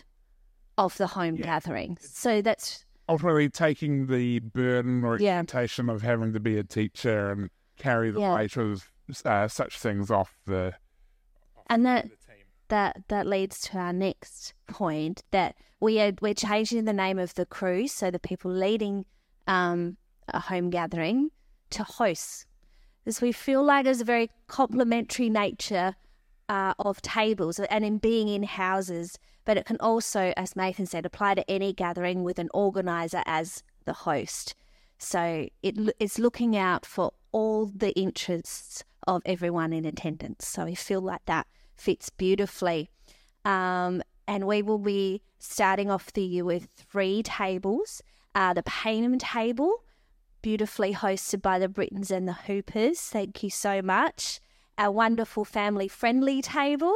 of 0.78 0.98
the 0.98 1.08
home 1.08 1.36
yeah. 1.36 1.46
gathering. 1.46 1.98
So 2.00 2.42
that's 2.42 2.86
ultimately 3.10 3.50
taking 3.50 4.08
the 4.08 4.40
burden 4.40 5.04
or 5.04 5.16
expectation 5.16 5.88
yeah. 5.88 5.94
of 5.94 6.02
having 6.02 6.34
to 6.34 6.40
be 6.40 6.58
a 6.58 6.64
teacher 6.64 7.32
and 7.32 7.50
carry 7.78 8.12
the 8.12 8.20
yeah. 8.20 8.36
weight 8.36 8.58
of 8.58 8.92
uh, 9.26 9.48
such 9.48 9.78
things 9.78 10.10
off 10.10 10.38
the. 10.46 10.74
And 11.70 11.86
that 11.86 12.08
that 12.70 13.04
that 13.10 13.28
leads 13.28 13.60
to 13.62 13.78
our 13.78 13.94
next 13.94 14.54
point 14.70 15.24
that 15.32 15.56
we 15.80 16.00
are 16.00 16.14
we're 16.22 16.34
changing 16.34 16.86
the 16.86 16.94
name 16.94 17.20
of 17.20 17.36
the 17.36 17.46
crew, 17.46 17.88
so 17.88 18.10
the 18.12 18.20
people 18.20 18.52
leading 18.52 19.06
um, 19.48 19.98
a 20.28 20.40
home 20.40 20.70
gathering 20.70 21.30
to 21.72 21.84
hosts. 21.84 22.46
As 23.06 23.20
we 23.20 23.32
feel 23.32 23.64
like 23.64 23.86
there's 23.86 24.02
a 24.02 24.06
very 24.06 24.30
complementary 24.48 25.30
nature 25.30 25.96
uh, 26.50 26.74
of 26.78 27.02
tables 27.02 27.60
and 27.60 27.84
in 27.84 27.98
being 27.98 28.28
in 28.28 28.44
houses, 28.44 29.18
but 29.44 29.58
it 29.58 29.66
can 29.66 29.78
also, 29.80 30.34
as 30.38 30.56
Nathan 30.56 30.86
said, 30.86 31.06
apply 31.06 31.36
to 31.36 31.50
any 31.50 31.74
gathering 31.74 32.24
with 32.24 32.38
an 32.38 32.50
organizer 32.54 33.24
as 33.26 33.64
the 33.86 33.94
host. 33.94 34.54
So 34.98 35.48
it, 35.64 35.96
it's 36.00 36.20
looking 36.20 36.56
out 36.56 36.86
for 36.86 37.12
all 37.32 37.66
the 37.66 37.92
interests 37.94 38.84
of 39.08 39.22
everyone 39.26 39.74
in 39.74 39.86
attendance. 39.86 40.48
So 40.48 40.66
we 40.66 40.76
feel 40.76 41.02
like 41.02 41.26
that 41.26 41.48
fits 41.76 42.10
beautifully. 42.10 42.90
Um, 43.44 44.02
and 44.28 44.48
we 44.48 44.62
will 44.62 44.78
be 44.78 45.22
starting 45.40 45.90
off 45.90 46.14
the 46.14 46.22
year 46.22 46.46
with 46.46 46.68
three 46.76 47.24
tables 47.24 48.02
uh, 48.34 48.54
the 48.54 48.64
Payneham 48.64 49.20
table, 49.20 49.84
beautifully 50.42 50.94
hosted 50.94 51.42
by 51.42 51.60
the 51.60 51.68
Britons 51.68 52.12
and 52.12 52.28
the 52.28 52.34
Hoopers. 52.34 53.00
Thank 53.00 53.44
you 53.44 53.50
so 53.50 53.82
much. 53.82 54.40
Our 54.78 54.92
wonderful 54.92 55.46
family 55.46 55.88
friendly 55.88 56.42
table, 56.42 56.96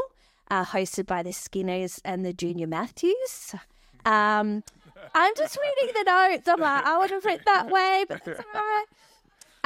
uh, 0.50 0.66
hosted 0.66 1.06
by 1.06 1.24
the 1.24 1.34
Skinners 1.34 2.00
and 2.06 2.26
the 2.26 2.34
Junior 2.34 2.68
Matthews. 2.68 3.54
Um, 4.06 4.64
I'm 5.14 5.36
just 5.36 5.58
reading 5.62 5.94
the 5.94 6.04
notes. 6.10 6.48
I'm 6.48 6.60
like, 6.60 6.86
I 6.86 6.98
would 6.98 7.12
have 7.12 7.26
written 7.26 7.44
that 7.46 7.70
way, 7.70 8.06
but 8.08 8.24
that's 8.24 8.40
all 8.40 8.46
right. 8.54 8.86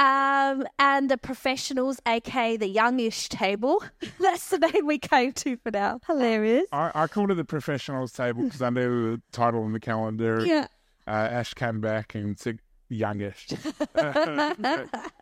Um, 0.00 0.66
and 0.78 1.10
the 1.10 1.18
professionals, 1.18 2.00
aka 2.06 2.56
the 2.56 2.66
youngish 2.66 3.28
table. 3.28 3.84
That's 4.18 4.48
the 4.48 4.58
name 4.58 4.86
we 4.86 4.98
came 4.98 5.32
to 5.32 5.58
for 5.58 5.70
now. 5.70 6.00
Hilarious. 6.06 6.64
I, 6.72 6.90
I 6.94 7.06
called 7.06 7.30
it 7.30 7.34
the 7.34 7.44
professionals 7.44 8.10
table 8.12 8.44
because 8.44 8.62
I 8.62 8.70
knew 8.70 9.16
the 9.16 9.22
title 9.30 9.62
on 9.62 9.72
the 9.72 9.80
calendar. 9.80 10.42
Yeah. 10.44 10.68
Uh, 11.06 11.10
Ash 11.10 11.52
came 11.52 11.82
back 11.82 12.14
and 12.14 12.38
said, 12.38 12.60
youngish. 12.88 13.48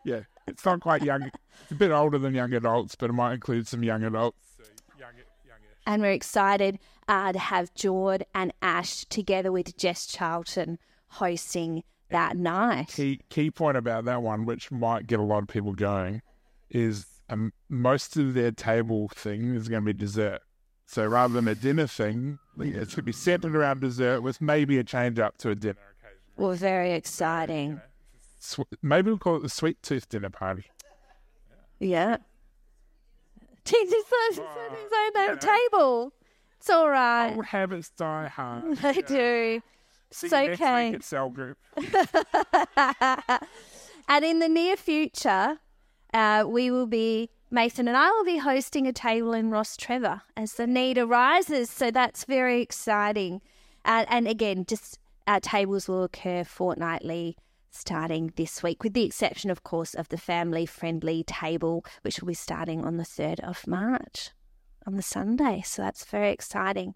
yeah, 0.05 0.21
it's 0.47 0.63
not 0.63 0.79
quite 0.79 1.03
young. 1.03 1.23
It's 1.63 1.71
a 1.71 1.75
bit 1.75 1.91
older 1.91 2.17
than 2.17 2.33
young 2.33 2.53
adults, 2.53 2.95
but 2.95 3.09
it 3.09 3.13
might 3.13 3.33
include 3.33 3.67
some 3.67 3.83
young 3.83 4.03
adults. 4.03 4.37
So 4.57 4.63
young. 4.97 5.09
And 5.85 6.01
we're 6.01 6.11
excited 6.11 6.79
uh, 7.09 7.33
to 7.33 7.39
have 7.39 7.73
Jord 7.73 8.25
and 8.33 8.53
Ash 8.61 9.03
together 9.05 9.51
with 9.51 9.75
Jess 9.75 10.05
Charlton 10.05 10.79
hosting 11.07 11.83
that 12.09 12.37
night. 12.37 12.89
Key 12.89 13.21
key 13.29 13.51
point 13.51 13.77
about 13.77 14.05
that 14.05 14.21
one, 14.21 14.45
which 14.45 14.71
might 14.71 15.07
get 15.07 15.19
a 15.19 15.23
lot 15.23 15.43
of 15.43 15.47
people 15.47 15.73
going, 15.73 16.21
is 16.69 17.05
um, 17.29 17.53
most 17.69 18.17
of 18.17 18.33
their 18.33 18.51
table 18.51 19.09
thing 19.09 19.55
is 19.55 19.67
going 19.67 19.83
to 19.83 19.85
be 19.85 19.97
dessert. 19.97 20.41
So 20.87 21.05
rather 21.05 21.35
than 21.35 21.47
a 21.47 21.55
dinner 21.55 21.85
thing, 21.85 22.39
it's 22.57 22.75
going 22.75 22.87
to 22.95 23.03
be 23.03 23.11
centered 23.11 23.55
around 23.55 23.81
dessert 23.81 24.21
with 24.21 24.41
maybe 24.41 24.79
a 24.79 24.83
change 24.83 25.19
up 25.19 25.37
to 25.37 25.51
a 25.51 25.55
dinner 25.55 25.77
occasion. 25.99 26.17
Well, 26.35 26.53
very 26.53 26.93
exciting. 26.93 27.79
Maybe 28.81 29.11
we'll 29.11 29.19
call 29.19 29.35
it 29.35 29.43
the 29.43 29.49
sweet 29.49 29.83
tooth 29.83 30.09
dinner 30.09 30.31
party. 30.31 30.63
Yeah. 31.79 32.17
Jesus, 33.65 34.39
on 34.39 35.13
that 35.13 35.41
table. 35.41 36.13
It's 36.57 36.69
all 36.69 36.89
right. 36.89 37.35
Old 37.35 37.45
habits 37.45 37.91
die 37.91 38.27
hard. 38.27 38.77
They 38.81 39.01
do. 39.01 39.61
See 40.11 40.27
you 40.27 40.31
next 40.31 40.59
week 40.59 40.95
at 40.95 41.03
Cell 41.03 41.29
Group. 41.29 41.57
and 44.07 44.25
in 44.25 44.39
the 44.39 44.49
near 44.49 44.75
future, 44.75 45.59
uh, 46.13 46.45
we 46.47 46.71
will 46.71 46.87
be, 46.87 47.29
Mason 47.51 47.87
and 47.87 47.95
I 47.95 48.09
will 48.11 48.25
be 48.25 48.37
hosting 48.37 48.87
a 48.87 48.93
table 48.93 49.33
in 49.33 49.51
Rostrevor 49.51 50.21
as 50.35 50.53
the 50.53 50.67
need 50.67 50.97
arises. 50.97 51.69
So 51.69 51.91
that's 51.91 52.25
very 52.25 52.61
exciting. 52.61 53.41
Uh, 53.85 54.05
and 54.09 54.27
again, 54.27 54.65
just 54.67 54.99
our 55.27 55.39
tables 55.39 55.87
will 55.87 56.03
occur 56.03 56.43
fortnightly 56.43 57.37
starting 57.71 58.33
this 58.35 58.63
week, 58.63 58.83
with 58.83 58.93
the 58.93 59.03
exception, 59.03 59.51
of 59.51 59.63
course, 59.63 59.93
of 59.93 60.09
the 60.09 60.17
family 60.17 60.65
friendly 60.65 61.23
table, 61.23 61.85
which 62.01 62.19
will 62.19 62.27
be 62.27 62.33
starting 62.33 62.83
on 62.83 62.97
the 62.97 63.03
3rd 63.03 63.39
of 63.41 63.67
March 63.67 64.31
on 64.87 64.95
the 64.95 65.01
Sunday. 65.01 65.61
So 65.65 65.83
that's 65.83 66.03
very 66.05 66.31
exciting. 66.31 66.95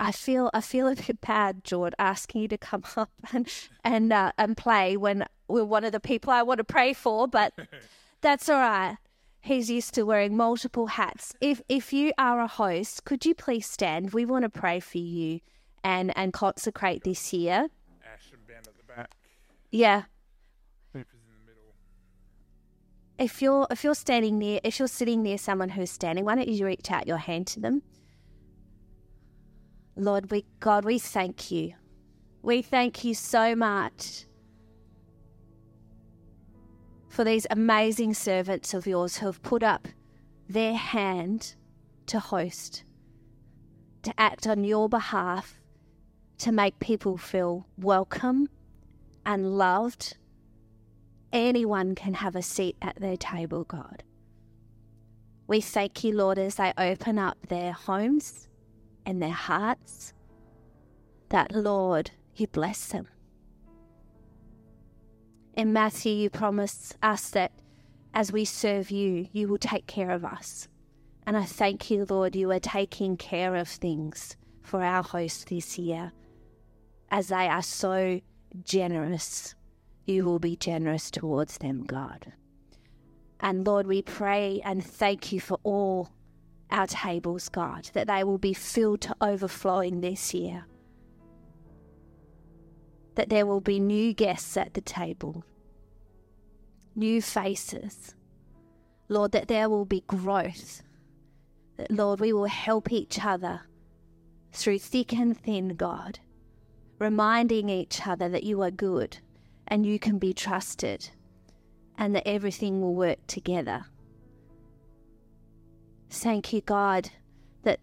I 0.00 0.12
feel 0.12 0.50
I 0.54 0.62
feel 0.62 0.88
a 0.88 0.96
bit 0.96 1.20
bad, 1.20 1.62
Jord, 1.62 1.94
asking 1.98 2.40
you 2.42 2.48
to 2.48 2.58
come 2.58 2.82
up 2.96 3.10
and 3.32 3.46
and 3.84 4.12
uh, 4.12 4.32
and 4.38 4.56
play 4.56 4.96
when 4.96 5.26
we're 5.46 5.64
one 5.64 5.84
of 5.84 5.92
the 5.92 6.00
people 6.00 6.32
I 6.32 6.42
want 6.42 6.58
to 6.58 6.64
pray 6.64 6.94
for, 6.94 7.28
but 7.28 7.52
that's 8.22 8.48
all 8.48 8.58
right. 8.58 8.96
He's 9.42 9.70
used 9.70 9.94
to 9.94 10.02
wearing 10.02 10.36
multiple 10.36 10.88
hats. 10.88 11.34
If 11.40 11.60
if 11.68 11.92
you 11.92 12.12
are 12.18 12.40
a 12.40 12.46
host, 12.46 13.04
could 13.04 13.26
you 13.26 13.34
please 13.34 13.66
stand? 13.66 14.12
We 14.12 14.24
want 14.24 14.44
to 14.44 14.48
pray 14.48 14.80
for 14.80 14.98
you 14.98 15.40
and 15.84 16.16
and 16.16 16.32
consecrate 16.32 17.04
this 17.04 17.32
year. 17.32 17.68
Ash 18.02 18.32
and 18.32 18.46
Ben 18.46 18.58
at 18.58 18.76
the 18.76 18.84
back. 18.84 19.14
Yeah. 19.70 20.04
In 20.94 21.04
the 21.04 21.46
middle. 21.46 21.74
If 23.18 23.42
you're 23.42 23.66
if 23.70 23.84
you're 23.84 23.94
standing 23.94 24.38
near 24.38 24.60
if 24.64 24.78
you're 24.78 24.88
sitting 24.88 25.22
near 25.22 25.36
someone 25.38 25.70
who's 25.70 25.90
standing, 25.90 26.24
why 26.24 26.36
don't 26.36 26.48
you 26.48 26.64
reach 26.64 26.90
out 26.90 27.06
your 27.06 27.18
hand 27.18 27.46
to 27.48 27.60
them? 27.60 27.82
Lord, 30.00 30.30
we 30.30 30.46
God, 30.60 30.84
we 30.84 30.98
thank 30.98 31.50
you. 31.50 31.74
We 32.42 32.62
thank 32.62 33.04
you 33.04 33.12
so 33.12 33.54
much 33.54 34.24
for 37.10 37.22
these 37.22 37.46
amazing 37.50 38.14
servants 38.14 38.72
of 38.72 38.86
yours 38.86 39.18
who 39.18 39.26
have 39.26 39.42
put 39.42 39.62
up 39.62 39.88
their 40.48 40.74
hand 40.74 41.54
to 42.06 42.18
host, 42.18 42.84
to 44.02 44.14
act 44.16 44.46
on 44.46 44.64
your 44.64 44.88
behalf, 44.88 45.60
to 46.38 46.50
make 46.50 46.78
people 46.80 47.18
feel 47.18 47.66
welcome 47.76 48.48
and 49.26 49.58
loved. 49.58 50.16
Anyone 51.30 51.94
can 51.94 52.14
have 52.14 52.34
a 52.34 52.42
seat 52.42 52.76
at 52.80 52.96
their 52.96 53.18
table, 53.18 53.64
God. 53.64 54.02
We 55.46 55.60
thank 55.60 56.02
you, 56.04 56.16
Lord, 56.16 56.38
as 56.38 56.54
they 56.54 56.72
open 56.78 57.18
up 57.18 57.36
their 57.48 57.72
homes 57.72 58.48
and 59.06 59.22
their 59.22 59.30
hearts, 59.30 60.12
that, 61.30 61.54
Lord, 61.54 62.10
you 62.34 62.46
bless 62.46 62.86
them. 62.88 63.06
In 65.54 65.72
Matthew, 65.72 66.12
you 66.12 66.30
promise 66.30 66.94
us 67.02 67.30
that 67.30 67.52
as 68.14 68.32
we 68.32 68.44
serve 68.44 68.90
you, 68.90 69.28
you 69.32 69.48
will 69.48 69.58
take 69.58 69.86
care 69.86 70.10
of 70.10 70.24
us. 70.24 70.68
And 71.26 71.36
I 71.36 71.44
thank 71.44 71.90
you, 71.90 72.06
Lord, 72.08 72.34
you 72.34 72.50
are 72.50 72.60
taking 72.60 73.16
care 73.16 73.54
of 73.54 73.68
things 73.68 74.36
for 74.62 74.82
our 74.82 75.02
host 75.02 75.48
this 75.48 75.78
year. 75.78 76.12
As 77.10 77.28
they 77.28 77.46
are 77.48 77.62
so 77.62 78.20
generous, 78.64 79.54
you 80.06 80.24
will 80.24 80.38
be 80.38 80.56
generous 80.56 81.10
towards 81.10 81.58
them, 81.58 81.84
God. 81.84 82.32
And 83.40 83.66
Lord, 83.66 83.86
we 83.86 84.02
pray 84.02 84.60
and 84.64 84.84
thank 84.84 85.32
you 85.32 85.40
for 85.40 85.58
all 85.62 86.10
our 86.70 86.86
tables, 86.86 87.48
God, 87.48 87.90
that 87.92 88.06
they 88.06 88.24
will 88.24 88.38
be 88.38 88.54
filled 88.54 89.00
to 89.02 89.16
overflowing 89.20 90.00
this 90.00 90.32
year. 90.34 90.66
That 93.14 93.28
there 93.28 93.46
will 93.46 93.60
be 93.60 93.80
new 93.80 94.12
guests 94.12 94.56
at 94.56 94.74
the 94.74 94.80
table, 94.80 95.44
new 96.94 97.20
faces. 97.20 98.14
Lord, 99.08 99.32
that 99.32 99.48
there 99.48 99.68
will 99.68 99.84
be 99.84 100.04
growth. 100.06 100.82
That, 101.76 101.90
Lord, 101.90 102.20
we 102.20 102.32
will 102.32 102.44
help 102.46 102.92
each 102.92 103.24
other 103.24 103.62
through 104.52 104.78
thick 104.78 105.12
and 105.12 105.38
thin, 105.38 105.70
God, 105.70 106.20
reminding 106.98 107.68
each 107.68 108.06
other 108.06 108.28
that 108.28 108.44
you 108.44 108.62
are 108.62 108.70
good 108.70 109.18
and 109.66 109.86
you 109.86 109.98
can 109.98 110.18
be 110.18 110.32
trusted 110.32 111.10
and 111.98 112.14
that 112.14 112.26
everything 112.26 112.80
will 112.80 112.94
work 112.94 113.18
together. 113.26 113.86
Thank 116.10 116.52
you, 116.52 116.60
God, 116.60 117.10
that 117.62 117.78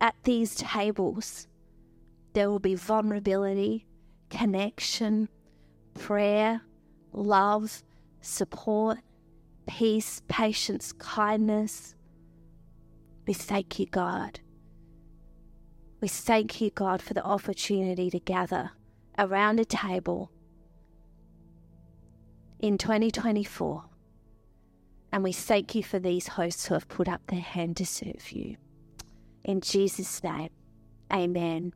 at 0.00 0.14
these 0.24 0.54
tables 0.54 1.46
there 2.32 2.50
will 2.50 2.58
be 2.58 2.74
vulnerability, 2.74 3.86
connection, 4.30 5.28
prayer, 5.94 6.62
love, 7.12 7.82
support, 8.20 8.98
peace, 9.66 10.22
patience, 10.26 10.92
kindness. 10.92 11.94
We 13.26 13.34
thank 13.34 13.78
you, 13.78 13.86
God. 13.86 14.40
We 16.00 16.08
thank 16.08 16.60
you, 16.60 16.70
God, 16.70 17.02
for 17.02 17.14
the 17.14 17.24
opportunity 17.24 18.10
to 18.10 18.20
gather 18.20 18.70
around 19.18 19.60
a 19.60 19.64
table 19.64 20.30
in 22.58 22.78
2024. 22.78 23.84
And 25.16 25.24
we 25.24 25.32
thank 25.32 25.74
you 25.74 25.82
for 25.82 25.98
these 25.98 26.28
hosts 26.28 26.66
who 26.66 26.74
have 26.74 26.88
put 26.88 27.08
up 27.08 27.22
their 27.28 27.40
hand 27.40 27.78
to 27.78 27.86
serve 27.86 28.32
you. 28.32 28.58
In 29.44 29.62
Jesus' 29.62 30.22
name, 30.22 30.50
amen. 31.10 31.72